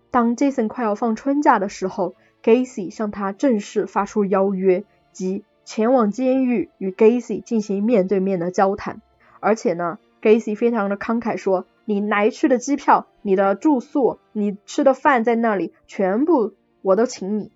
[0.10, 9.02] 当 Jason 快要放春假的时候，Gacy 向他正式发出邀约，即前往监狱与 Gacy 进行面对面的交谈。
[9.40, 17.52] 而且呢，Gacy 非常的慷慨说，你来去的机票、你的住宿、你吃的饭在那里，全部我都请你。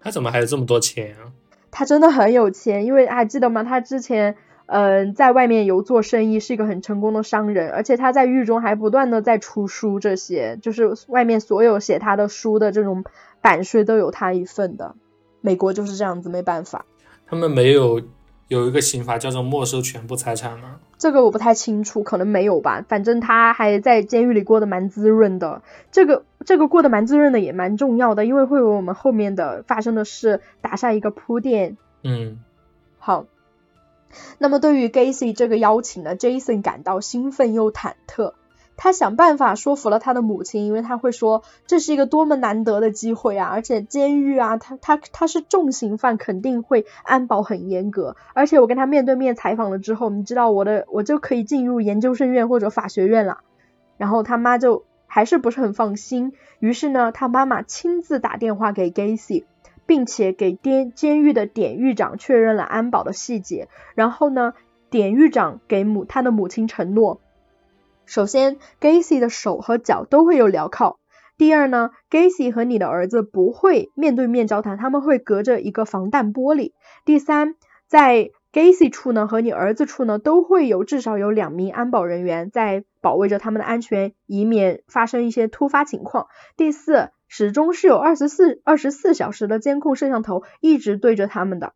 [0.00, 1.32] 他怎么还有这么多钱啊？
[1.70, 3.64] 他真的很有钱，因为还记得吗？
[3.64, 13.04] 他之前嗯在外面有做生意，是一个很成功的商人，而且他在狱中还不断的在出书，这些就是外面所有写他的书的这种
[13.40, 14.94] 版税都有他一份的。
[15.40, 16.84] 美国就是这样子，没办法。
[17.26, 18.02] 他们没有。
[18.48, 20.80] 有一个刑罚叫做没收全部财产吗？
[20.98, 22.84] 这个我不太清楚，可能没有吧。
[22.86, 25.62] 反正他还在监狱里过得蛮滋润的。
[25.90, 31.76] 这个这个过得蛮滋润的也蛮重要的，因为会为我们后面的发生的事打下一个铺垫。
[32.02, 32.38] 嗯，
[32.98, 33.26] 好。
[34.36, 38.34] 那么对于 Gacy 这个邀请呢，Jason 感到兴奋又忐忑。
[38.76, 43.48] 他想办法说服了他的母亲，因为他会说这是一个多么难得的机会啊！
[43.48, 48.16] 而且监狱啊，他他他是重刑犯，肯定会安保很严格。
[48.34, 53.38] 而且我跟他面对面采访了之后，你知道我的我就可以进入研究生院或者法学院了。
[53.98, 59.44] 然后他妈就还是不是很放心，于是呢，他妈妈亲自打电话给 Gacy，
[59.86, 63.68] 并且给监监狱的典狱长确认了安保的细节。
[63.94, 64.54] 然后呢，
[64.90, 67.20] 典狱长给母他的母亲承诺。
[68.12, 70.98] 首先，Gacy 的手和脚都会有镣铐。
[71.38, 76.72] 第二呢，Gacy 和你的儿子不会面对面交谈，他们会隔着一个防弹玻璃。
[77.06, 77.54] 第三，
[77.88, 86.26] 在 Gacy 处呢和你儿子处呢都会有至少有两名安保人员在保卫着他们的安全，以免发生一些突发情况。
[86.58, 91.72] 第四，始终是有二十四二十四小时的监控摄像头一直对着他们的。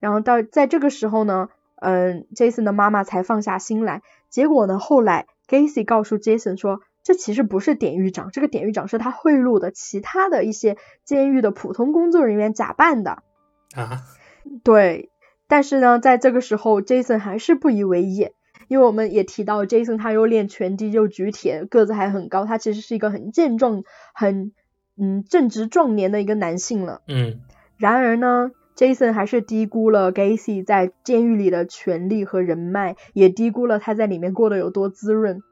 [0.00, 4.02] 然后到在这个时候呢，嗯，Jason 的妈妈才放下心来。
[4.28, 5.28] 结果呢，后来。
[5.48, 13.22] Gacy 告诉 Jason 说这其实不是典狱长，这个典狱长是他贿赂的其他的一些监狱的普通工作人员假扮的
[13.74, 14.02] 啊。
[14.62, 15.10] 对，
[15.46, 18.30] 但是呢，在这个时候，Jason 还是不以为意，
[18.68, 23.84] 因为我们也提到，Jason 他又练拳击又举铁，个子还很高，他其实是一个很健壮、
[24.14, 24.52] 很
[24.96, 27.00] 嗯正值壮年的一个男性了。
[27.08, 27.40] 嗯。
[27.78, 35.42] 然而呢，Jason 还是低估了 Gacy 在监狱里的权力和人脉，也低估了他在里面过得有多滋润。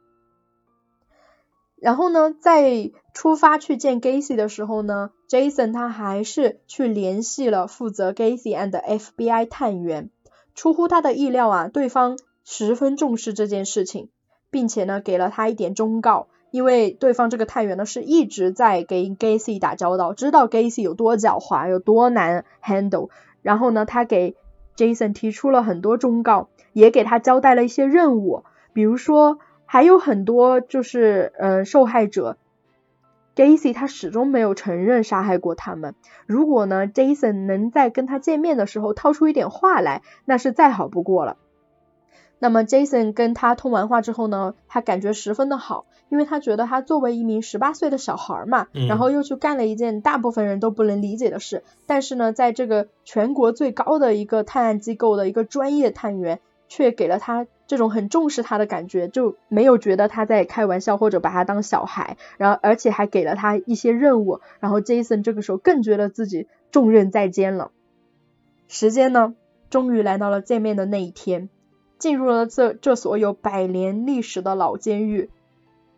[1.75, 10.11] 然后呢，在出发去见 Gacy 的时候呢，Jason 他还是去联系了负责 Gacy and FBI 探员。
[10.55, 14.09] 出乎他的意料啊，对方十分重视这件事情，
[14.51, 16.29] 并且呢，给了他一点忠告。
[16.51, 23.11] 因为对方这个探员呢，是一直在给 Gacy 打交道，知道 Gacy 有多狡猾，有多难 handle。
[23.43, 24.37] 然后呢，他给
[24.77, 29.39] Jason 提出了很多忠告，也给他交代了一些任务，比如说。
[29.69, 32.37] 还有很多就是呃受害者
[33.35, 35.97] ，Gacy 他始终没有承认杀害过他们。
[36.25, 41.37] 如果呢 Jason 能在跟他见面的时候掏出一点话来，那是再好不过了。
[42.39, 57.47] 那么 Jason 跟他通完话之后呢，他感觉十分的好，因为他觉得他作为一名十八岁的小孩嘛，然后又去干了一件大部分人都不能理解的事，但是呢，在这个全国最高的一个探案机构的一个专业探员，却给了他。
[57.69, 67.73] 这种很重视他的感觉，就没有觉得他在开玩笑或者把他当小孩，然后而且还给了他一些任务，然后 Jason 这个时候更觉得自己重任在肩了。
[68.69, 69.35] 时间呢，
[69.69, 71.49] 终于来到了见面的那一天，
[71.99, 75.31] 进入了这这所有百年历史的老监狱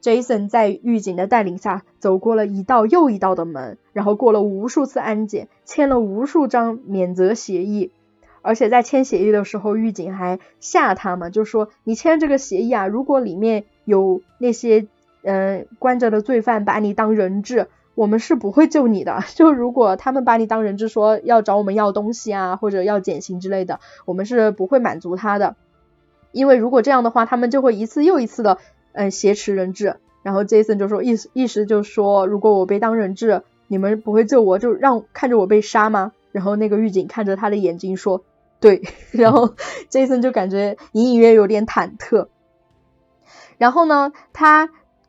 [0.00, 7.90] ，Jason 在狱警的带领下走过了一道又一道的门，然后过了无数次安检，签了无数张免责协议。
[8.40, 14.86] 而且在签协议的时候，狱警还吓他嘛，就说你签这个协议啊，如果里面有那些
[15.22, 19.24] 嗯关着的罪犯把你当人质，我们是不会救你的。
[19.34, 25.56] 就如果他们把你当人质，说要找我们要东西啊，或者要减刑之类的，我们是不会满足他的。
[26.32, 28.58] 因为如果这样的话，他们就会一次又一次的
[28.92, 29.96] 嗯挟持人质。
[30.22, 36.12] 然后 Jason 就说意思意思就说，如果我被当人质，你们不会救我，就让看着我被杀吗？
[36.32, 38.24] 然后那个狱警看着他的眼睛说。
[38.60, 39.54] 对， 然后
[39.88, 42.26] Jason 就感觉隐隐约有点忐忑。
[43.56, 44.68] 然后呢，他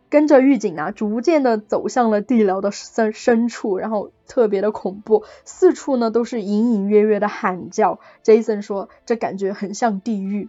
[0.09, 7.99] 跟着狱警啊，逐渐的走向了地牢的深深处，然后特别的恐怖，四处呢都是隐隐约约的喊叫。
[8.23, 10.47] Jason 说，这感觉很像地狱。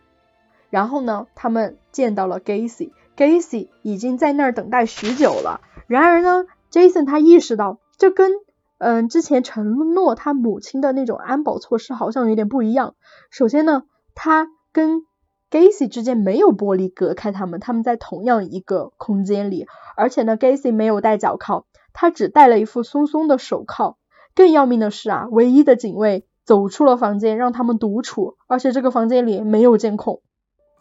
[0.71, 5.61] 然后呢，他们见到了 Gacy，Gacy 已经在那儿等待许久了。
[5.87, 8.33] 然而呢，Jason 他意识到，这跟
[8.79, 12.95] 嗯，之前承诺他母亲的那种安保措施好像有点不一样。
[13.31, 13.83] 首先呢，
[14.15, 15.03] 他跟
[15.51, 19.67] Gacy 之间没有玻璃隔开他们，他们在同样一个空间里。
[19.97, 23.99] 而且呢，Gacy 没有戴脚铐，他只戴了一副松松的手铐。
[24.35, 30.23] 更要命的是啊，唯一的警卫走出了房间，让他们独处，而且这个房间里没有监控。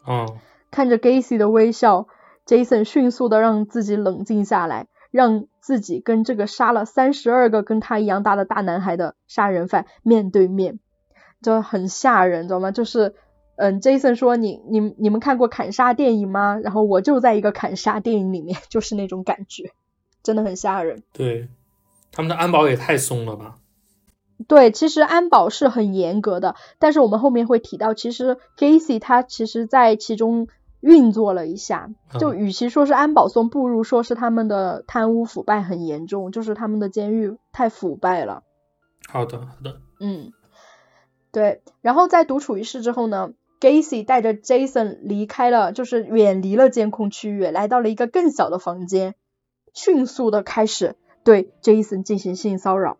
[0.04, 0.38] 哦，
[0.70, 2.08] 看着 Gacy 的微笑
[2.46, 4.86] ，Jason 迅速的让自己冷静下来。
[5.10, 10.78] 让自己跟这个杀了三十二个跟他一样大的大男孩的杀人犯面对面，
[11.42, 12.70] 就很吓人，知道吗？
[12.70, 13.16] 就是，
[13.56, 16.60] 嗯，Jason 说你你你们看过砍杀电影吗？
[16.62, 19.72] 然后我就在一个砍杀电影里面， 就是那种感觉，
[20.22, 21.02] 真的很吓人。
[21.12, 21.48] 对，
[22.12, 23.56] 他们的安保也太松了吧？
[24.48, 30.48] 对，其实安保是很严格的，但是我们后面会提到，其实 Gacy 他其实在其中。
[30.82, 38.44] 运作了一下，就与其说是安保松，不如说是他们的贪污腐败很严重，就是他们的监狱太腐败了。
[39.06, 39.82] 好的，好的。
[40.00, 40.32] 嗯，
[41.32, 41.60] 对。
[41.82, 49.14] 然后在独处一室之后呢，Gacy 带着 Jason 离开了，就是远离了监控区域，来到了一个更小的房间，
[49.74, 52.96] 迅速的开始对 Jason 进行性骚扰。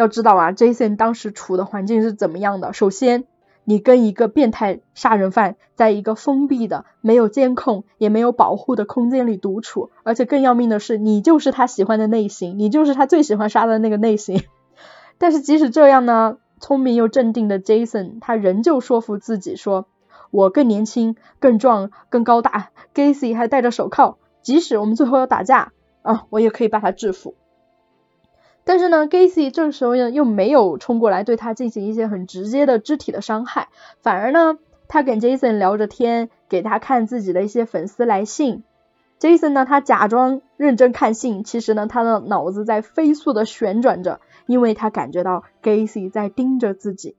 [0.00, 2.72] 要知道啊，Jason 当时处的环境是怎么样的？
[2.72, 3.24] 首先。
[3.64, 14.42] 你跟一个变态杀人犯在一个封闭的、没有监控也没有保护的空间里独处，而且更要命的是，你就是他喜欢的类型，你就是他最喜欢杀的那个类型。
[15.18, 19.86] 但是即使这样呢，聪明又镇定的 Jason 他仍旧说服自己说
[20.32, 25.72] ：“我更年轻、更壮、更高大，Gacy 还戴着手铐，即使我们最后要打架
[26.02, 27.34] 啊，我也可以把他制服。”
[28.70, 33.66] 但是呢，Gacy 这个时候呢又没有冲过来对他进行一些很直接的肢体的伤害，
[34.00, 38.62] 反而呢，他跟 Jason 聊着天，给他看自己的一些粉丝来信。
[39.18, 47.16] Jason 呢，他假装认真看信，其实呢，他的脑子在飞速的旋转着，因为他感觉到 Gacy 在盯着自己。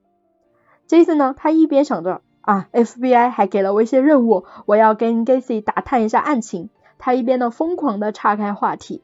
[0.87, 6.69] Jason 呢，他一边想着啊，FBI 还给了我一些任务，我要跟 Gacy 打探一下案情。
[6.97, 9.01] 他一边呢疯狂的岔开话题，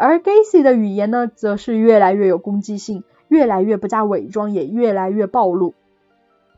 [0.00, 5.74] 而 Gacy 的语言呢，则是越来越有攻击性，越来越不加伪装，也越来越暴露。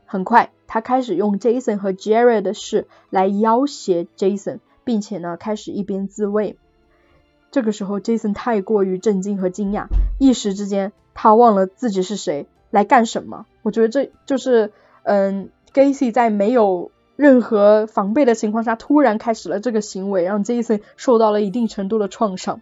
[0.05, 6.55] 很快，他开始用 Jason 和 Jerry 的事来要挟 Jason，并且呢，开始一边自卫。
[7.49, 9.87] 这个时候，Jason 太过于震惊和惊讶，
[10.19, 13.47] 一时之间他忘了自己是谁，来干什么。
[13.63, 14.71] 我觉得这就是，
[15.01, 22.61] 嗯，Gacy 在没有任何防备的情况下，突然开始了这个行为，让 Jason 受到了一定程度的创伤。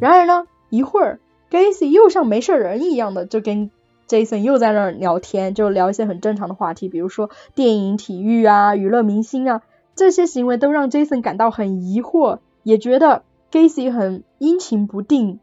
[0.00, 1.20] 然而呢，一会儿
[1.50, 3.70] Gacy 又像没事人一样的就跟。
[4.08, 9.62] Jason 又在那儿聊天，就聊一些很正常的话题，比如说电影、体育啊、娱乐明星啊，
[9.96, 15.40] 这些行为都让 Jason 感到很疑惑，也觉得 Gacy 很阴晴不定，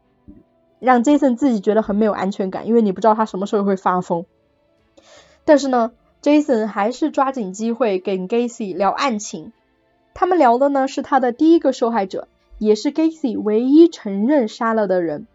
[0.78, 4.24] 让 Jason 自己觉得很没有安全感，因为你不知道他什么时候会发疯。
[5.44, 9.52] 但是呢，Jason 还是抓紧机会跟 Gacy 聊案情，
[10.14, 12.28] 他们聊的呢是他的第一个受害者，
[12.64, 15.26] 也是 Gacy 唯一承认杀了的人。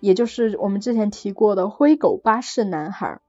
[0.00, 3.20] 也就是我们之前提过的灰狗巴士男孩，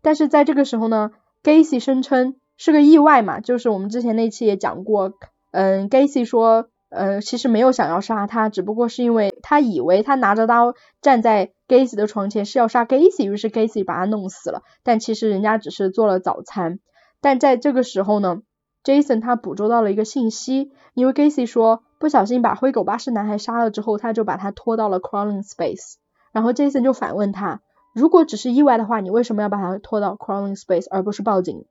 [0.00, 1.10] 但是在这个时候呢
[1.42, 5.12] ，Gacy 声称是个意外嘛，就是我们之前那期也讲过，
[5.50, 10.72] 嗯，Gacy 说，呃，其实没有想要杀他，只不过是因为他以为他拿着刀
[11.02, 16.78] 站在 Gacy 的床前是要杀 Gacy，于是 Gacy 把他弄死了，但其实人家只是做了早餐。
[17.20, 18.40] 但在这个时候呢
[18.86, 25.96] ，Jason 他捕捉到了一个信息，因为 Gacy 说不小心把灰狗巴士男孩杀了之后，他就把他拖到了 Crawling Space。
[26.32, 27.62] 然后 Jason 就反问他，
[27.94, 31.64] 如果只是意外的话，你为什么要把他拖到 crawling space 而不是报警？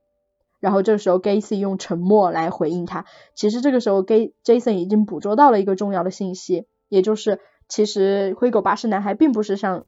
[0.59, 3.05] 然后这个时候 Gacy 用沉默来回应他。
[3.35, 7.39] 其实这个时候 Gay Jason 已经捕捉到了一个重要的信息，也就是
[7.69, 9.85] 其实灰狗巴士男孩并不是像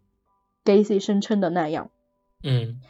[0.63, 1.89] Gacy 声称的那样。
[2.43, 2.81] 嗯。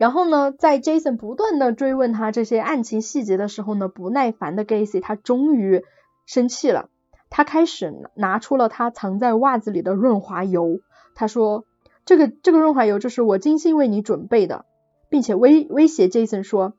[0.00, 5.84] 然后呢，在 Jason 不断的追问他这些案情细节的时候呢，不耐烦的 Gacy 他终于
[6.24, 6.88] 生气了，
[7.28, 10.80] 他开始拿出了他藏在袜子里的润滑油。
[11.14, 11.66] 他说
[12.06, 14.64] ：“这个这个润滑油就是我精心为你准备的，
[15.10, 16.72] 并且威威胁 Jason 说，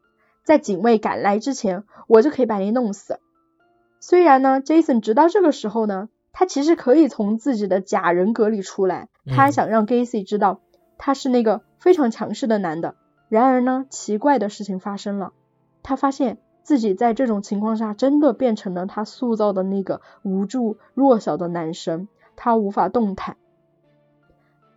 [0.44, 3.20] 在警卫赶来之前，我就可以把你弄死。
[4.00, 10.62] 虽然呢，Jason 直到这个时候呢，他其实可以从自己的假人格里出来，他想让 Gacy 知道
[10.98, 12.96] 他是那个非常强势的男的。
[13.32, 15.32] 然而呢，奇怪的事情发生了，
[15.84, 23.38] 他发现自己在这种情况下真的变成了他塑造的那个无助弱小的男生，他无法动弹。”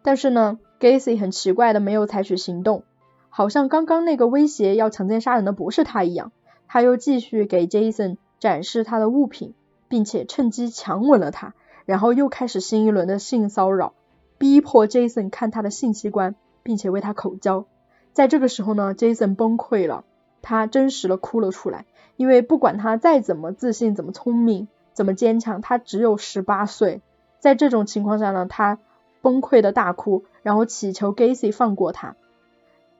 [0.03, 2.85] 但是呢，Gacy 很奇怪的没有采取行动，
[3.29, 6.31] 好像刚刚那个威胁要强奸杀人的不是他一样。
[6.69, 9.55] 他又继续给 Jason 展示他的物品，
[9.89, 11.55] 并且趁机强吻了他，
[11.87, 13.95] 然后又开始新一轮的性骚扰，
[14.39, 17.67] 逼迫 Jason 看他的性器官，并且为他口交。
[18.15, 20.05] 在这个时候呢，Jason 崩溃了，
[20.41, 21.85] 他真实的哭了出来，
[22.17, 27.03] 因为不管他再怎么自信、怎么聪明、怎么坚强，他只有十八岁，
[27.39, 28.79] 在这种情况下呢，他。
[29.23, 32.15] 崩溃的大哭，然后祈求 Gacy 放过他。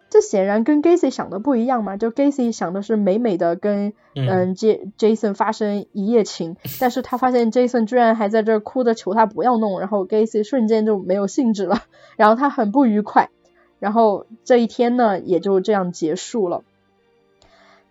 [0.09, 11.83] 这显然跟 Gacy 想的不一样嘛，就 Gacy 想的是美美的跟嗯 J Jason 发生一夜情， 但是他发现 Jason 居然还在这哭着求他不要弄，然后 Gacy 瞬间就没有兴致了，
[12.17, 13.29] 然后他很不愉快，
[13.85, 16.63] 然后这一天呢也就这样结束了。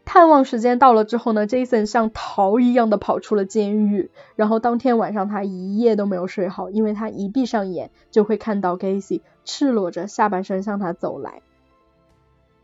[0.06, 4.10] 探望时间到了之后呢，Jason 像逃一样的跑出了监狱。
[4.36, 11.44] 然后当天晚上他一夜都没有睡好，因为他一闭上眼就会看到 Gacy 赤裸着下半身向他走来。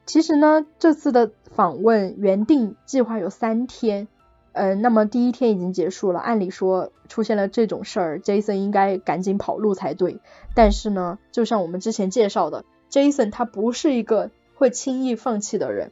[0.08, 4.08] 其实呢，这次的访问原定计划有三天，
[4.54, 6.20] 嗯，那么第一天已经结束了。
[6.20, 10.20] 按理说出现了这种事儿，Jason 应该赶紧跑路才对。
[10.56, 15.92] 但是呢，就像我们之前介绍的，Jason 他不是一个会轻易放弃的人。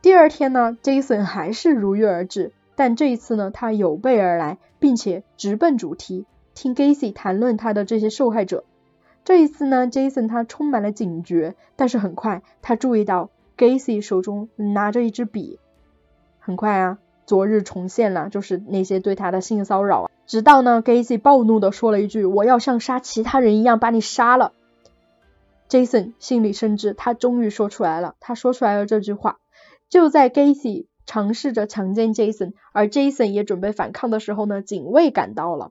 [0.00, 8.64] 第二天呢，Jason 还是如约而至，但这一次呢，他有备而来，并且直奔主题，听 Gacy 谈论他的这些受害者。
[9.24, 15.60] 这一次呢，Jason 他充满了警觉，但是很快他注意到 Gacy 手中拿着一支笔。
[16.40, 20.10] 很快啊，昨日重现了，就是那些对他的性骚扰啊。
[20.26, 24.52] 直到呢，Gacy 暴怒的说了一句：“我要像杀其他人一样把你杀了。
[25.72, 29.38] ”Jason 心里深知，他终于说出来了，他说出来了这句话。
[29.88, 35.70] 就在 Gacy 尝试着强奸 Jason，而 Jason 也准备反抗的时候呢，警卫赶到了。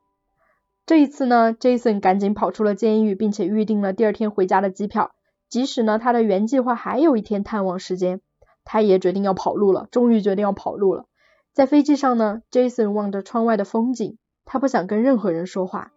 [0.87, 5.11] 这一次呢，Jason 赶紧跑出了监狱，并且预定了第二天回家的机票。
[5.47, 8.21] 即使呢，他的原计划还有一天探望时间，
[8.63, 9.87] 他也决定要跑路了。
[9.91, 11.05] 终于决定要跑路了。
[11.53, 15.91] 在飞机上呢，Jason 望着窗外的风景，他不想跟任何人说话。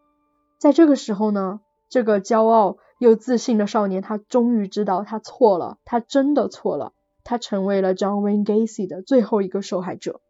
[0.59, 6.93] 在这个时候呢，这个骄傲又自信的少年，他终于知道他错了，他真的错了。
[7.23, 10.21] 他成为了 John Wayne Gacy 的最后一个受害者。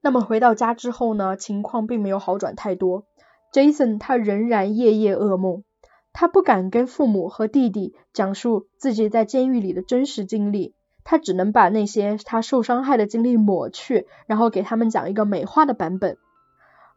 [0.00, 3.04] 那么回到家之后呢，情况并没有好转太多。
[3.52, 5.64] Jason 他仍然夜夜噩梦，
[6.12, 16.16] 他不敢跟父母和弟弟讲述自己在监狱里的真实经历，他只能把那些他受伤害的经历抹去，然后给他们讲一个美化的版本。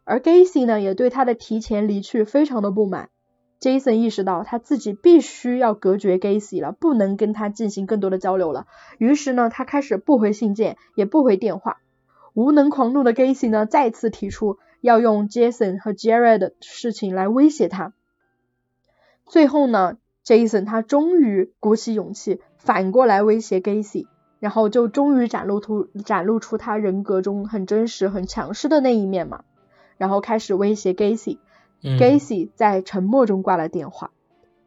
[0.04, 3.10] 而 Gacy 呢，也对他的提前离去非常的不满。
[3.60, 8.68] Jason 意识到他自己必须要隔绝 Gacy 了，不能跟他进行更多的交流了。
[9.00, 11.80] 于是呢，他开始不回信件，也不回电话。
[12.34, 17.94] 无能狂怒的 Gacy 呢，再次提出要用 Jason 和 Jared 的事情来威胁他。
[19.26, 24.06] 最后呢，Jason 他终于鼓起勇气，反过来威胁 Gacy，
[24.40, 29.44] 然后就终于展露出展露出他人格中很真实、很强势的那一面嘛。
[29.98, 31.40] 然后开始威胁 Gacy。
[31.82, 34.12] Gacy 在沉默中挂了电话，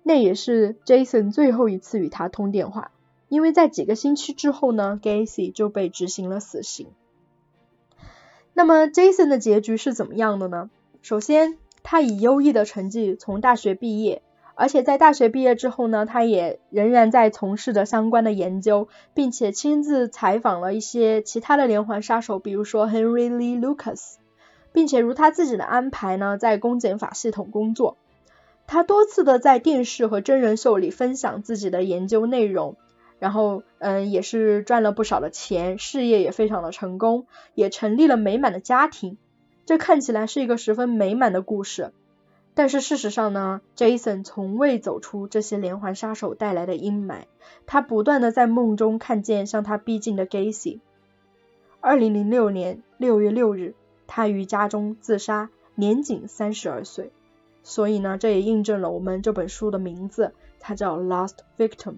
[0.02, 2.92] 那也是 Jason 最后一次与他通电话，
[3.28, 6.88] 因为在几个星期之后呢，Gacy 就被执行了死刑。
[8.54, 10.70] 那么 Jason 的结局是怎么样的呢？
[11.02, 14.22] 首先，他以优异的成绩从大学毕业，
[14.54, 24.16] 而且在大学毕业之后呢，他也仍然在从事着相关的研究，并且亲自采访了一些其他的连环杀手，比如说 Henry Lee Lucas，
[24.72, 27.96] 并且如他自己的安排呢，在公检法系统工作。
[28.66, 32.76] 他多次的在电视和真人秀里分享自己的研究内容。
[33.18, 39.18] 然后，嗯，也是赚了不少的钱，事业也非常的成功，也成立了美满的家庭。
[39.66, 41.92] 这看起来是一个十分美满的故事，
[42.54, 47.24] 但是事实上呢，Jason 从未走出这些连环杀手带来的阴霾。
[47.66, 50.78] 他不断的在梦中看见向他逼近的 Gacy。
[51.80, 53.74] 二零零六年六月六日，
[54.12, 57.12] 他于家中自杀，年仅三十二岁。
[57.62, 61.92] 所以呢，这也印证了我们这本书的名字，它叫《Last Victim》。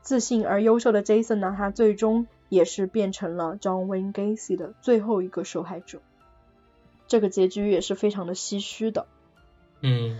[0.00, 6.00] 自信而优秀的 Jason 呢，他最终也是变成了 John Wayne Gacy 的最后一个受害者。
[7.06, 9.06] 这个结局也是非常的唏嘘的。
[9.82, 10.18] 嗯。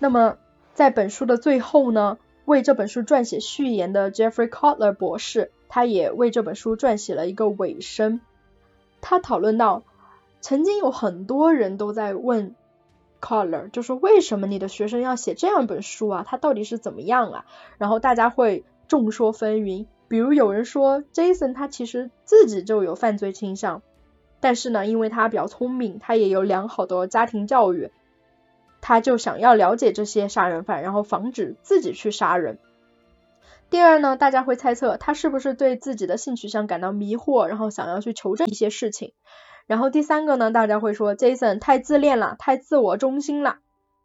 [0.00, 0.36] 那么
[0.74, 8.20] 在本书的最后呢，为这本书撰写序言的 Jeffrey Cotler 博士，他也为这本书撰写了一个尾声。
[9.00, 9.82] 他讨论到，
[10.42, 12.54] 曾经有很多人都在问
[13.22, 16.24] Color，就说为什么你的学生要写这样一本书啊？
[16.28, 17.44] 他到底是怎么样啊？
[17.78, 18.64] 然后大家会。
[18.88, 23.80] 众说纷纭，比如有人说 Jason 他其实自己就有犯罪倾向，
[24.38, 27.90] 但是呢，因为他比较聪明，他也有良好的家庭教育，
[28.82, 32.58] 他就想要了解这些杀人犯，然后防止自己去杀人。
[33.70, 39.14] 第二呢，大家会猜测他是不是对自己的性取向感到迷惑，然后想要去求证一些事情。
[39.66, 43.58] 然后第三个呢，大家会说 Jason 太自恋了，太自我中心了。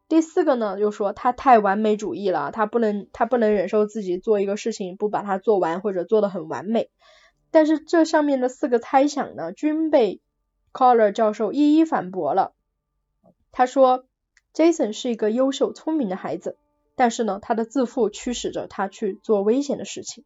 [0.08, 6.90] 第四个呢，就说他太完美主义了，他不能他不能忍受自己做一个事情不把它做完或者做的很完美。
[7.52, 10.22] 但是这上面的四个猜想呢，均被
[10.72, 12.54] Collar 教授一一反驳了。
[13.52, 14.06] 他说
[14.54, 16.56] ，Jason 是一个优秀聪明的孩子，
[16.96, 20.24] 但是呢，他的自负驱使着他去做危险的事情。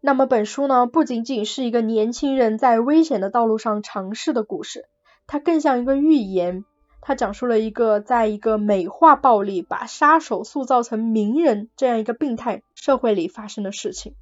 [0.00, 4.86] 那么本书呢，不仅仅是一个年轻人在危险的道路上尝试的故事，
[5.26, 6.64] 它更像一个寓言。
[7.02, 14.14] 它讲述了一个在一个美化暴力、把杀手塑造成名人这样一个病态社会里发生的事情。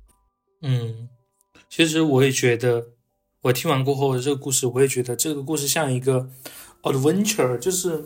[0.62, 1.08] 嗯，
[1.68, 2.86] 其实我也觉得，
[3.42, 6.30] 我听完过后这个故事，我也觉得这个故事像一个
[6.82, 8.04] adventure，就是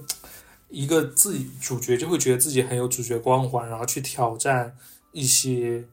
[0.70, 4.74] 一个自己主角就会觉得自己很有主角光环，然后去挑战
[5.12, 5.84] 一些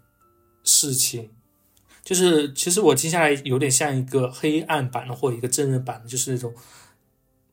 [0.63, 1.29] 事情。
[2.09, 6.51] 就是其实我听下来有点像一个黑暗版的或一个真人版的，就是那种。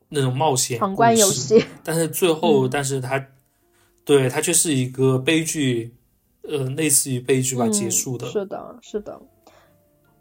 [0.08, 3.26] 那种冒险闯关游戏，但是最后，但是他
[4.04, 5.92] 对他却是一个悲剧，
[6.42, 8.24] 呃，类似于悲剧吧结束的。
[8.28, 9.20] 是的，是的，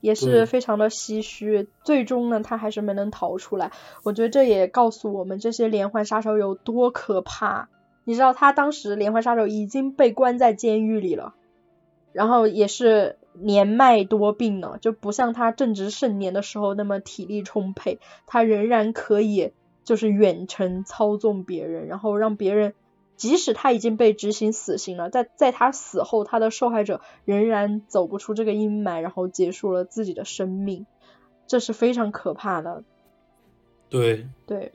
[0.02, 1.68] 也是非常的唏嘘。
[1.84, 3.72] 最终呢，他还是没能逃出来。
[4.02, 7.70] 我觉得这也告诉我们，这些连环杀手有多可怕。
[8.06, 11.36] 你知道，他当时连环杀手已经被关在监狱里了，
[12.12, 19.54] 然后也是年迈多病呢，就不像他正值盛年的时候那么体力充沛，他仍然可以。
[19.86, 22.74] 就是远程操纵别人，然后让别人，
[23.18, 30.88] 即使他已经被执行死刑了，在在他死后，他的受害者仍然走不出这个阴霾，然后结束了自己的生命，
[31.46, 32.84] 这是非常可怕的。
[33.88, 34.72] 对对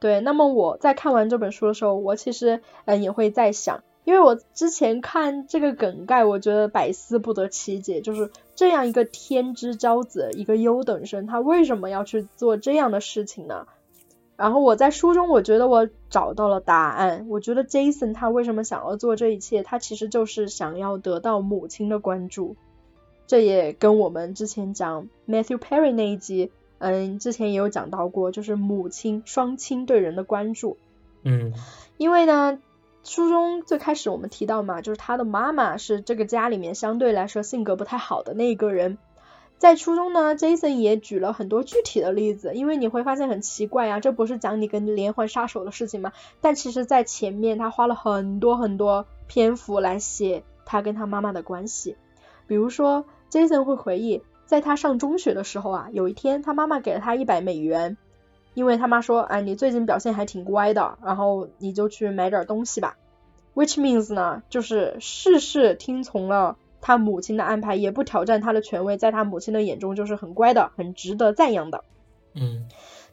[0.00, 13.66] 对，那么我在看完这本书的时候，我其实嗯也会在想，因为我之前看这个梗概，我觉得百思不得其解，就是这样一个天之骄子，一个优等生，他为什么要去做这样的事情呢？
[14.36, 17.26] 然后我在书中，我觉得我找到了答案。
[17.28, 22.54] 我觉得 Jason 他为什么想要做这一切，他其实就是想要得到母亲的关注。
[23.26, 30.76] 这也跟我们之前讲 Matthew Perry 那一集嗯，之前也有讲到过，就是母亲双亲对人的关注。
[31.24, 31.52] 嗯，
[31.96, 32.60] 因为呢，
[33.06, 38.98] 书中最开始我们提到嘛，就是他的妈妈是这个家里面相对来说性格不太好的那一个人。
[39.58, 46.12] 在初中呢，Jason 也举了很多具体的例子，因为你会发现很奇怪啊，这不是讲你跟连环杀手的事情吗？
[46.40, 51.96] 但其实，在前面他花了很多很多篇幅来写他跟他妈妈的关系。
[52.48, 57.96] 比如说，Jason 会回忆，在他上中学的时候啊，有一天他妈妈给了他一百美元，
[58.56, 62.96] 因为他妈说，哎，你最近表现还挺乖的，然后你就去买点东西吧。
[63.54, 66.56] Which means 呢，就是事事听从了。
[66.80, 71.84] 他母亲的安排也不挑战他的权威，在他母亲的眼中就是很乖的，很值得赞扬的。
[72.34, 72.66] 嗯，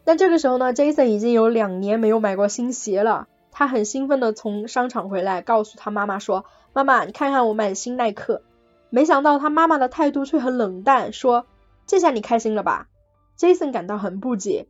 [0.05, 3.27] 但这个时候呢，Jason 已经有两年没有买过新鞋了。
[3.51, 8.43] 他很兴奋的从商场回来，告诉他妈妈说：“妈妈，你看看我买的新耐克。”
[8.89, 11.47] 没想到他妈妈的态度却很冷淡，说
[11.85, 12.87] ：“这下你开心了吧
[13.39, 14.67] ？”Jason 感到很不解，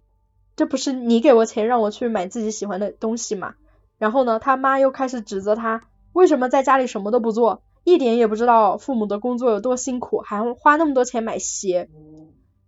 [0.55, 3.55] 这不是你给我钱让我去买自己喜欢的东西吗？
[3.97, 5.81] 然后呢，他妈又开始指责他，
[6.13, 7.63] 为什么在家里什么都不做？
[7.83, 11.89] 一点也不知道父母的工作有多辛苦，还花那么多钱买鞋。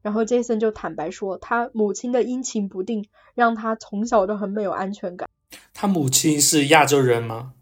[0.01, 5.29] 然后 Jason 就坦白说，他母亲的阴晴不定让他从小就很没有安全感。
[5.73, 7.53] 他母亲是亚洲人吗？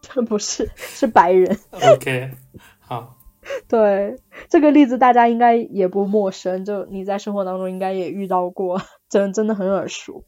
[0.00, 1.58] 这 不是，是白人。
[1.72, 2.32] OK，
[2.80, 3.16] 好。
[3.68, 10.24] 对这个例子大家应该也不陌生，就你在生活当中应该也遇到过，真真的很耳熟。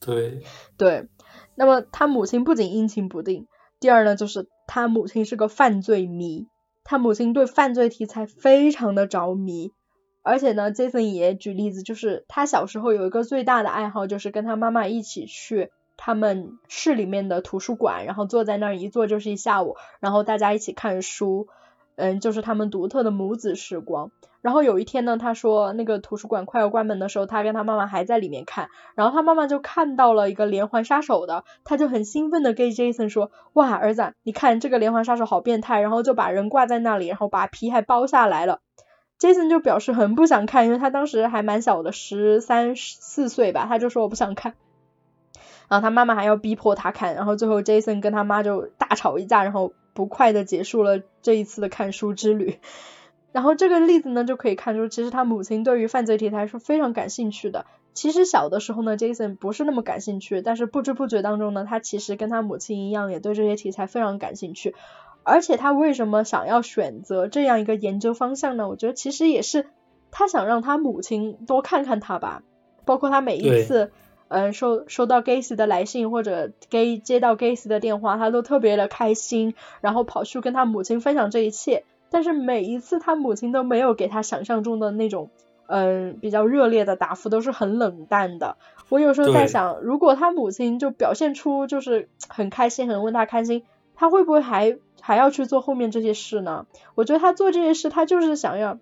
[0.00, 0.42] 对
[0.76, 1.08] 对，
[1.54, 3.46] 那么他母亲不仅阴晴不定。
[3.80, 6.46] 第二呢，就是他母亲是个犯罪迷，
[6.84, 9.72] 他母亲对犯罪题材非常的着迷，
[10.22, 21.48] 而且呢，Jason 也举例子，就是他小时候有一个最大的爱好，就是跟他妈妈一起去他们市里面的图书馆，然后坐在那儿一坐就是一下午，然后大家一起看书。
[21.98, 24.10] 嗯，就是他们独特的母子时光。
[24.46, 28.68] 然后有一天呢，他说那个图书馆快要关门的时候，他跟他妈妈还在里面看。
[28.94, 38.60] 然后他妈妈就看到了一个连环杀手的，他就很兴奋的跟 Jason 说：“哇，儿子，你看这个连环杀手好变态。”然后就把人挂在那里，然后把皮还剥下来了。
[39.18, 44.54] Jason 就表示很不想看，因为他当时还蛮小的，十三四岁吧，他就说我不想看。
[45.66, 49.72] 然后他妈妈还要逼迫他看，然后最后 Jason 跟他妈就大吵一架，然后。
[49.96, 52.58] 不快的结束了这一次的看书之旅，
[53.36, 57.66] 然后这个例子呢就可以看出，其实他母亲对于犯罪题材是非常感兴趣的。
[57.92, 64.74] 其实小的时候呢，Jason 不是那么感兴趣，但是不知不觉当中呢，他其实跟他母亲一样，也对这些题材非常感兴趣。
[65.22, 68.70] 而且他为什么想要选择这样一个研究方向呢？
[68.70, 69.66] 我觉得其实也是
[70.10, 72.42] 他想让他母亲多看看他吧，
[72.86, 73.90] 包括他每一次。
[74.28, 81.84] 嗯，收收到 Gacy 的来信或者 Gay 接到 Gacy 的电话，他都特别的开心，然后跑去跟他母亲分享这一切。
[82.16, 85.28] 但是每一次他母亲都没有给他想象中的那种，
[85.66, 88.56] 嗯，比较热烈的答复，都是很冷淡的。
[88.88, 93.64] 我有时候在想，如果他母亲就表现出就是很开心，很为他开心，
[93.94, 96.64] 他会不会还还要去做后面这些事呢？
[96.94, 98.78] 我觉得他做这些事，他就是想要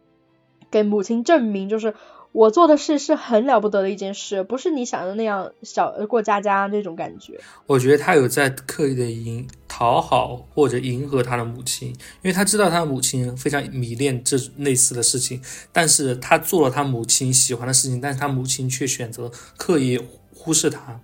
[0.71, 1.93] 给母亲证明，就是。
[2.35, 7.39] 我做的事是很了不得的一件事，不是你想的那样小过家家那种感觉。
[7.67, 20.05] 我觉得他有在刻意的迎讨好或者迎合他的母亲，因为他知道他的母亲非常迷恋这类似的事情，但是他做了他母亲喜欢的事情，但是他母亲却选择刻意
[20.35, 21.01] 忽视他，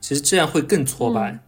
[0.00, 1.38] 其实这样会更挫败。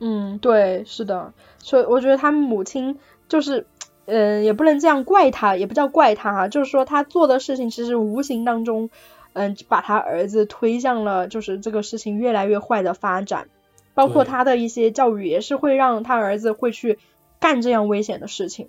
[0.00, 1.32] 嗯，对，是的，
[1.62, 3.64] 所以我觉得他母亲就是。
[4.06, 8.88] 嗯，也不能这样怪他，也不叫怪他哈，就是说他做的事情其实无形当中，
[9.32, 13.48] 嗯，把他儿子推向了就是这个事情越来越坏的发展，
[13.94, 16.98] 包括他的一些教育也是会让他儿子会去
[17.40, 18.68] 干这样危险的事情。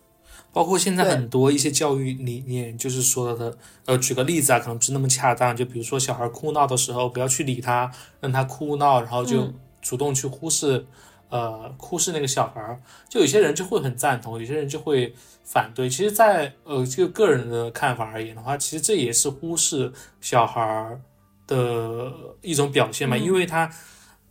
[0.51, 10.85] 包括现在很多一些教育理念，就是说的，呃，举个例子啊，可能不是那么恰当，就比如说小孩哭闹的时候，不要去理他，让他哭闹，然后就主动去忽视。
[11.29, 15.13] 呃，忽视那个小孩儿，就有些人就会很赞同，有些人就会
[15.43, 15.89] 反对。
[15.89, 21.01] 其实，在呃这个个人的看法而言的话，其实这也是忽视小孩儿
[21.45, 22.11] 的
[22.41, 23.69] 一种表现嘛，因为他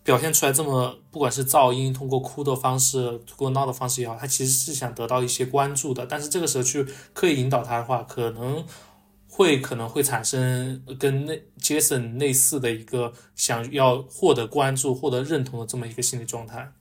[0.03, 6.07] 表现出来这么，不管是噪音，通过哭的方式，通过闹的方式也好，他其实是想得到一些关注的。
[6.07, 8.65] 但是这个时候去刻意引导他的话，可能。
[9.29, 16.73] 会可能会产生跟那 Jason 类似的一个想要获得关注、获得认同的这么一个心理状态。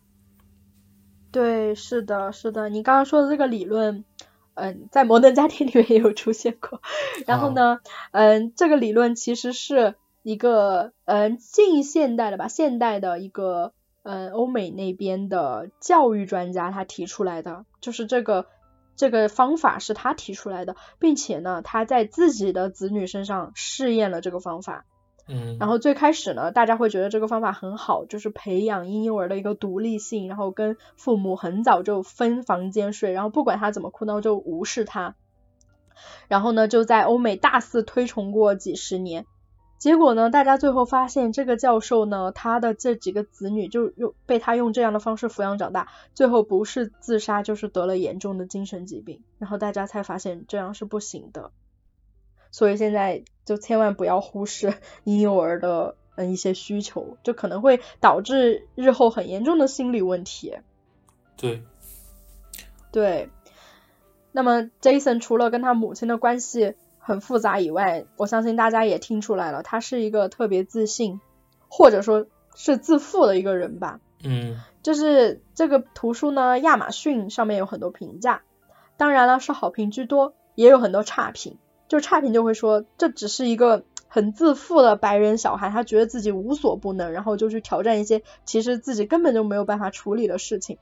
[1.36, 4.06] 对，是的，是的，你刚刚说的这个理论，
[4.54, 6.82] 嗯，在摩登家庭里面也有出现过。
[7.28, 7.82] 然后呢，
[8.12, 13.74] 嗯，这个理论其实是一个嗯近现代的吧，现代的一个
[14.04, 18.46] 嗯欧美那边的教育专家他提出来的，就是这个
[18.96, 24.86] 这个方法是他提出来的，并且呢，他在自己的子女身上试验了这个方法。
[25.28, 35.16] 嗯，然后最开始呢，大家会觉得这个方法很好，就是培养婴幼儿的一个独立性，然后跟父母很早就分房间睡，然后不管他怎么哭闹就无视他。
[36.28, 39.26] 然后呢，就在欧美大肆推崇过几十年。
[39.78, 49.22] 结果呢，大家最后发现这个教授呢，他的这几个子女就用被他用这样的方式抚养长大，最后不是自杀就是得了严重的精神疾病。
[49.38, 51.52] 然后大家才发现这样是不行的。
[52.56, 60.56] 所以现在就千万不要忽视婴幼儿的嗯一些需求，就可能会导致日后很严重的心理问题。
[61.36, 61.64] 对，
[62.94, 63.30] 对。
[64.32, 71.20] 那么 Jason 除了跟他母亲的关系很复杂以外，我相信大家也听出来了，他是一个特别自信，
[71.68, 72.26] 或者说
[72.56, 74.00] 是自负的一个人吧。
[74.24, 78.44] 嗯，就是这个图书呢，亚马逊上面有很多评价，
[78.96, 81.58] 当然了是好评居多，也有很多差评。
[81.88, 90.80] 就差评就会说，这只是一个很自负的白人小孩，他觉得自己无所不能，然后就去挑战一些其实自己根本就没有办法处理的事情。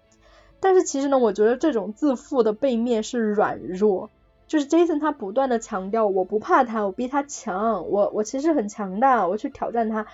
[0.62, 4.10] 但是其实呢，我觉得这种自负的背面是软弱，
[4.48, 10.06] 就是 Jason 他不断的强调，我不怕他，我比他强，我我其实很强大，我去挑战他。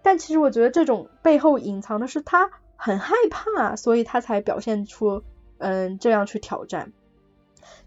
[0.00, 5.22] 但其实我觉得这种背后隐藏的是他很害怕，所以他才表现出
[5.58, 6.94] 嗯这样去挑战。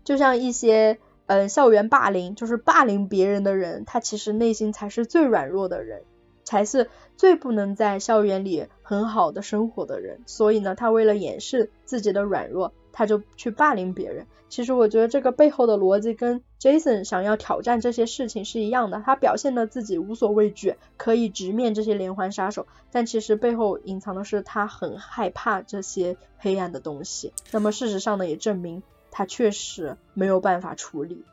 [0.04, 0.99] 就像一些。
[1.26, 6.04] 嗯，校园霸凌就是霸凌别人的人，他其实内心才是最软弱的人，
[6.44, 10.22] 才是最不能在校园里很好的生活的人。
[10.26, 14.28] 所以呢，他为了掩饰自己的软弱，他就去霸凌别人。
[14.50, 19.02] 其实我觉得这个背后的逻辑跟 Jason 想要挑战这些事情是一样的。
[19.04, 27.34] 他表现的自己无所畏惧，可以直面这些连环杀手，但其实背后隐藏的是他很害怕这些黑暗的东西。
[27.50, 28.84] 那么事实上呢，也证明。
[29.16, 31.24] 他确实没有办法处理。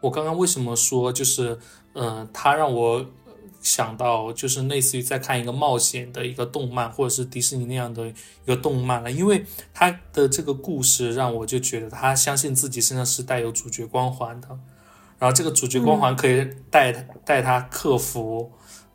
[0.00, 1.58] 我刚刚为什么说就是，
[1.92, 3.04] 嗯，他让我
[3.60, 9.12] 想到就是类似于在看一个冒险的一个动漫，或者是迪士尼那样的一个动漫了。
[9.12, 9.44] 因为
[9.74, 14.48] 他的这个故事让我就觉得他相信自己身上是带有主角光环的，
[15.18, 16.90] 然后这个主角光环可以带
[17.24, 18.50] 带他克服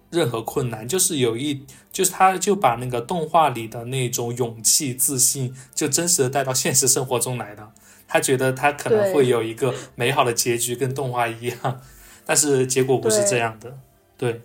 [0.09, 0.87] 任何困难。
[0.87, 7.71] 就是有一，就是他就把那个动画里的那种勇气、自信，就真实的带到现实生活中来的。
[8.09, 11.79] 他觉得他可能会有一个美好的结局，跟动画一样，
[12.25, 13.77] 但是结果不是这样的。
[14.17, 14.41] 对，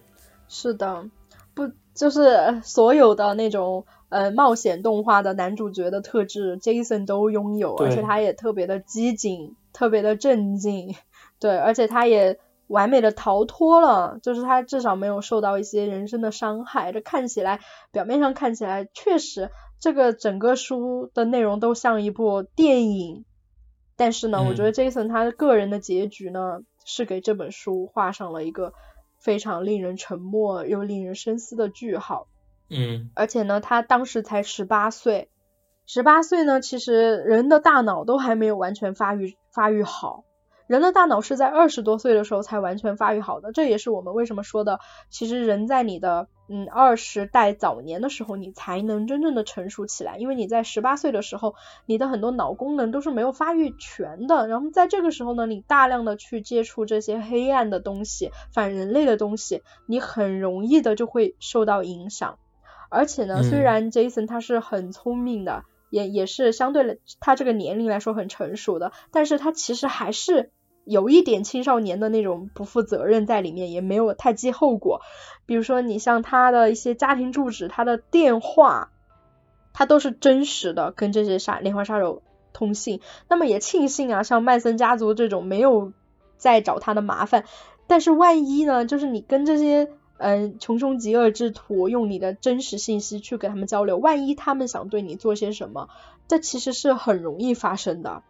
[0.48, 1.06] 是的，
[1.54, 10.94] 不就是所有的那种呃冒险动画的男主角的特质，Jason 都拥有，而且他也特别的机警，特别的镇静，
[11.40, 16.92] 对，而且他也完美的逃脱了，就是他至少没有受到一些人生的伤害。
[16.92, 17.60] 这看起来
[17.92, 19.50] 表面上看起来确实，
[19.80, 23.24] 这个整个书的内容都像一部电影。
[23.96, 28.72] 但是呢，我觉得 Jason 他个人的结局呢，是给这本书画上了一个
[29.18, 32.26] 非常令人沉默又令人深思的句号。
[32.68, 35.28] 嗯，而且呢，他当时才十八岁，
[35.86, 40.24] 十八岁呢，其实人的大脑都还没有完全发育发育好。
[40.66, 51.54] 人的大脑是在二十多岁的时候才完全发育好的，这也是我们为什么说的，其实人在你的嗯二十代早年的时候，你才能真正的成熟起来，因为你在十八岁的时候，
[51.84, 62.38] 你的很多脑功能都是没有发育全的，然后在这个时候呢，你大量的去接触这些黑暗的东西、反人类的东西，你很容易的就会受到影响。
[62.88, 65.64] 而且呢，虽然 Jason 他是很聪明的。
[65.90, 70.50] 也也是相对来他这个年龄来说很成熟的，但是他其实还是
[70.84, 75.00] 有一点青少年的那种不负责任在里面，也没有太记后果。
[75.46, 78.90] 比如说你像他的一些家庭住址、他的电话，
[79.72, 82.22] 他都是真实的跟这些杀连环杀手
[82.52, 83.00] 通信。
[83.28, 85.92] 那么也庆幸啊，像曼森家族这种没有
[86.36, 87.44] 再找他的麻烦。
[87.86, 89.88] 但是万一呢，就是你跟这些。
[90.16, 95.88] 嗯，穷凶极恶之徒用你的真实信息去跟他们交流，万一他们想对你做些什么，
[96.28, 98.22] 这其实是很容易发生的。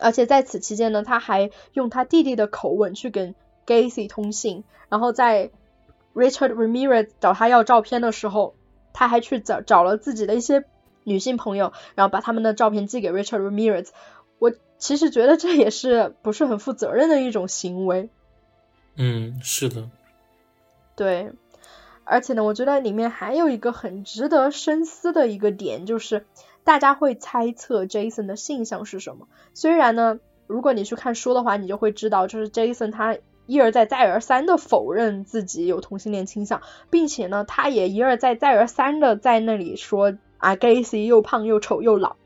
[0.00, 3.34] 而且在此期间呢，他还用他弟弟的口吻去跟
[3.66, 5.50] Gacy 通信，然后在
[6.14, 8.54] Richard Ramirez 找他要照片的时候，
[8.92, 10.64] 他还去找找了自己的一些
[11.04, 13.88] 女性朋友，然后把他们的照片寄给 Richard Ramirez。
[14.38, 18.08] 我其实觉得这也是不是很负责任的一种行为。
[18.94, 19.88] 嗯，是的。
[20.98, 21.30] 对，
[22.02, 26.26] 而且呢，我觉得里面还有一个很值得深思的一个点，就是
[26.64, 29.28] 大家会猜测 Jason 的性向是什么。
[29.54, 30.18] 虽然呢，
[30.48, 42.16] 如果你去看书的话，你就会知道，就是 Jason 他一而再再而三的否认自己有同性恋倾向，并且呢，他也一而再再而三的在那里说啊，Gacy 又胖又丑又老。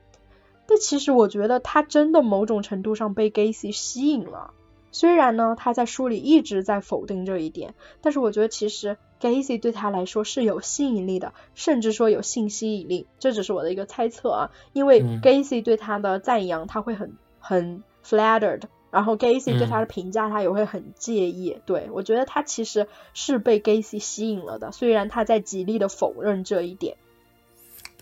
[0.67, 4.55] 但其实我觉得他真的某种程度上被 Gacy 吸引了。
[4.93, 13.07] 虽然呢，他在书里一直在否定这一点，但是我觉得其实 Gacy 对他来说是有吸引力的，甚至说有性吸引力。
[13.19, 21.57] 这只是我的一个猜测啊，因为 Gacy 对他的赞扬他会很很 flattered，然后 Gacy 对他的评价他也会很介意。
[21.65, 26.99] 对我觉得他其实是被 Gacy 吸引了的，虽然他在极力的否认这一点。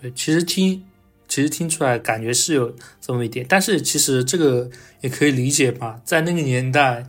[0.01, 0.89] 对，其实听。
[1.30, 4.68] 其实听出来感觉是有这么一点，但是其实这个
[5.00, 7.06] 也可以理解吧，在那个年代，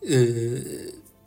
[0.00, 0.16] 呃，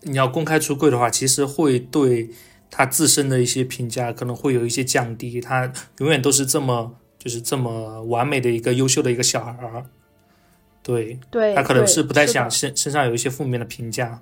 [0.01, 2.29] 你要公开出柜的话，其实会对
[2.69, 5.39] 他自身的一些评价可能会有一些降低。
[5.39, 9.85] 他永远都是这么就是这么完美的一个优秀的一个小孩儿，
[10.83, 14.21] 对，对他可能是不太想身身上有一些负面的评价。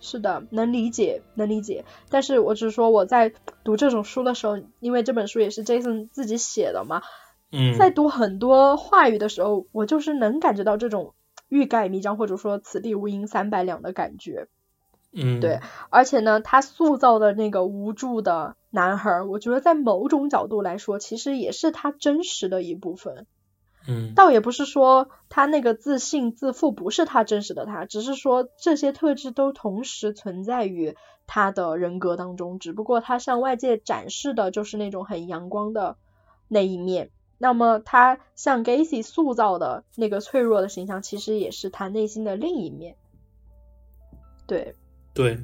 [0.00, 1.84] 是的，能理解，能理解。
[2.10, 3.32] 但是我只是说，我在
[3.64, 7.02] 读这种书的时候，因为这本书也是 Jason 自己写的嘛，
[7.50, 11.14] 嗯，在读很多话语的时候，我就是能感觉到这种
[11.48, 14.48] 欲盖弥彰，或者说此地无银三百两的感觉。
[15.12, 15.60] 嗯，对。
[15.88, 23.26] 而且呢，他塑造的那个无助的男孩，我觉得在某种角度来说，其实也是他真实的一部分。
[23.88, 35.96] 嗯，倒也不是说他那个自信自负不是他真实的他，只是说这些特质都同时存在于他的人格当中，只不过他向外界展示的就是那种很阳光的
[36.48, 37.10] 那一面。
[37.38, 42.96] 那么他向 Gacy 塑造的那个脆弱的形象，其实也是他内心的另一面。
[44.46, 44.74] 对，
[45.12, 45.38] 对。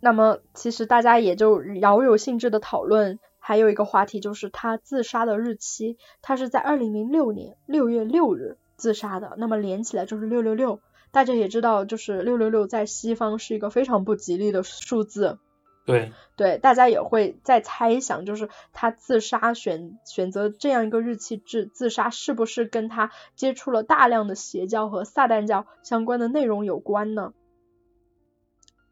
[0.00, 3.18] 那么其实大家也就饶有兴致的讨论。
[3.48, 10.80] 还有一个话题就是他自杀的日期，他是在二零零六年六月六日自杀的，那么连起来就是六六六。
[11.12, 15.38] 大家也知道，就是六六六在西方是一个非常不吉利的数字。
[15.86, 27.32] 对对，大家也会在猜想，就是他自杀选选择这样一个日期自自杀，是不是跟他接触了大量的邪教和撒旦教相关的内容有关呢？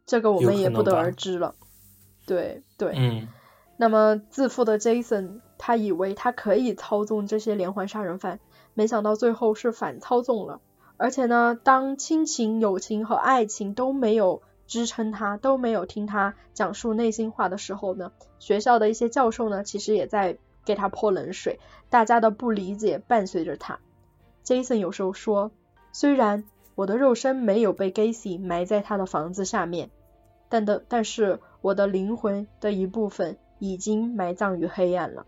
[0.06, 1.54] 这个我们也不得而知了。
[2.26, 3.28] 对对，嗯。
[3.78, 8.40] 那么自负的 Jason，他以为他可以操纵这些连环杀人犯，
[8.72, 10.60] 没想到最后是反操纵了。
[10.96, 21.60] 而且呢，当亲情、友情和爱情都没有支撑他，都没有听他讲述内心话的时候呢，学校的一些教授呢，其实也在给他泼冷水。
[21.90, 23.78] 大家的不理解伴随着他。
[24.42, 25.50] Jason 有时候说，
[25.92, 29.90] 虽然我的肉身没有被 Gacy 埋在他的房子下面，
[30.48, 33.36] 但的但是我的灵魂的一部分。
[33.58, 35.26] 已经埋葬于黑暗了，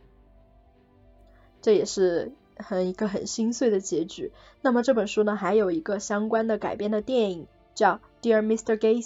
[1.63, 4.33] 这也是很一个很心碎的结局。
[4.61, 8.77] 那么这本书呢，还有一个相关的改编的电影，叫《Dear Mr.
[8.77, 9.03] Gacy》，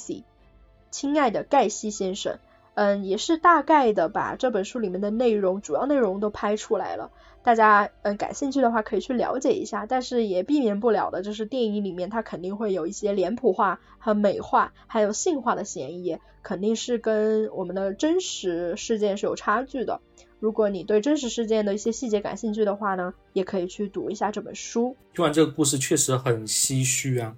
[0.91, 2.39] 亲爱的盖西先生。
[2.75, 7.11] 嗯，也是大概的把这本书里面的内容，主要内容都拍出来了。
[7.43, 20.01] 大家嗯感兴趣的话可以去了解一下，但是也避免不了的就是电影里面它肯定会有一些脸谱化和美化，还有性化的嫌疑，肯定是跟我们的真实事件是有差距的。
[20.39, 24.97] 如果你对真实事件的一些细节感兴趣的话呢，也可以去读一下这本书。
[25.15, 27.35] 听完这个故事确实很唏嘘啊，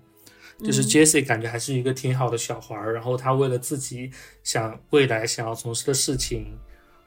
[0.61, 4.11] 就是 Jesse 感觉还是一个挺好的小孩儿，然后他为了自己
[4.43, 6.59] 想未来想要从事的事情，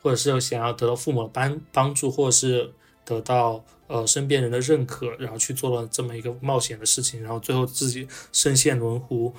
[0.01, 2.71] 或者是想要得到父母的帮帮助，或者是
[3.07, 9.31] 得到呃身边人的认可，然后去做了这么一个冒险的事情，然后最后自己身陷轮毂，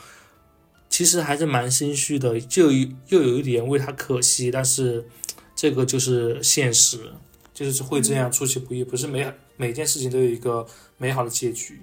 [0.89, 5.07] 其实还是蛮心虚的，就又有一点为他可惜，但是
[5.55, 7.13] 这个就是现实，
[7.53, 10.67] 就是会这样出其不意，不是每每件事情都有一个
[10.97, 11.83] 美好的结局。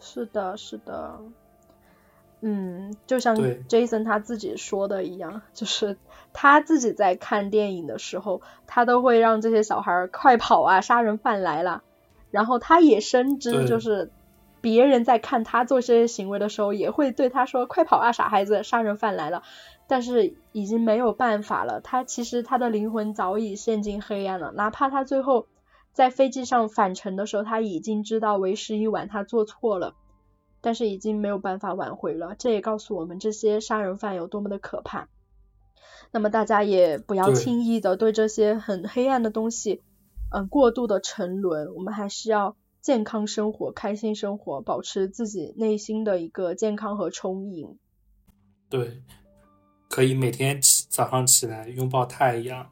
[0.00, 1.20] 是的，是的。
[2.48, 3.34] 嗯，就像
[3.68, 5.96] Jason 他自己说的一样，就是
[6.32, 11.82] 他自己在看电影的时候，他都会让这些小孩快跑啊，杀人犯来了。
[12.30, 14.12] 然后他也深知，就是
[14.60, 19.42] 别人在看他做这些行为的时候，也会对他说：“快跑啊，傻孩子，杀人犯来了。”
[19.88, 24.52] 但是已经没有办法了，他其实他的灵魂早已陷进黑暗了。
[24.54, 25.48] 哪怕他最后
[25.92, 29.94] 在飞机上返程的时候，他已经知道为时已晚，他做错了。
[30.60, 35.08] 但是已经没有办法挽回了，这也告诉我们这些杀人犯有多么的可怕。
[36.12, 39.82] 那么大家也不要轻易的对这些很黑暗的东西，
[40.30, 41.74] 嗯，过度的沉沦。
[41.74, 47.76] 我们还是要健康生活，开心生活，保持自己内心的一个健康和充盈。
[48.68, 49.02] 对，
[49.88, 52.70] 可以每天起早上起来拥抱太阳，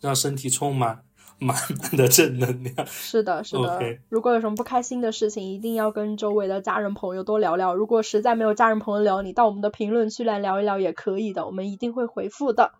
[0.00, 1.04] 让身体充满。
[1.42, 2.86] 满满的正能量。
[2.86, 3.80] 是的，是的。
[4.08, 7.74] 如果有什么不开心的事情，一定要跟周围的家人朋友多聊聊。
[7.74, 12.72] 如果实在没有家人朋友聊，你到我们的评论区来聊一聊也可以的，我们一定会回复的。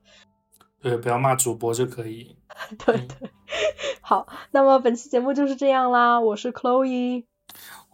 [0.81, 2.37] 对，不要骂主播就可以。
[2.85, 3.31] 对对，
[4.01, 6.21] 好，那么本期节目就是这样啦。
[6.21, 7.25] 我是 Chloe，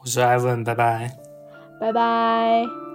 [0.00, 1.12] 我是 Ivan，拜拜，
[1.80, 2.87] 拜拜。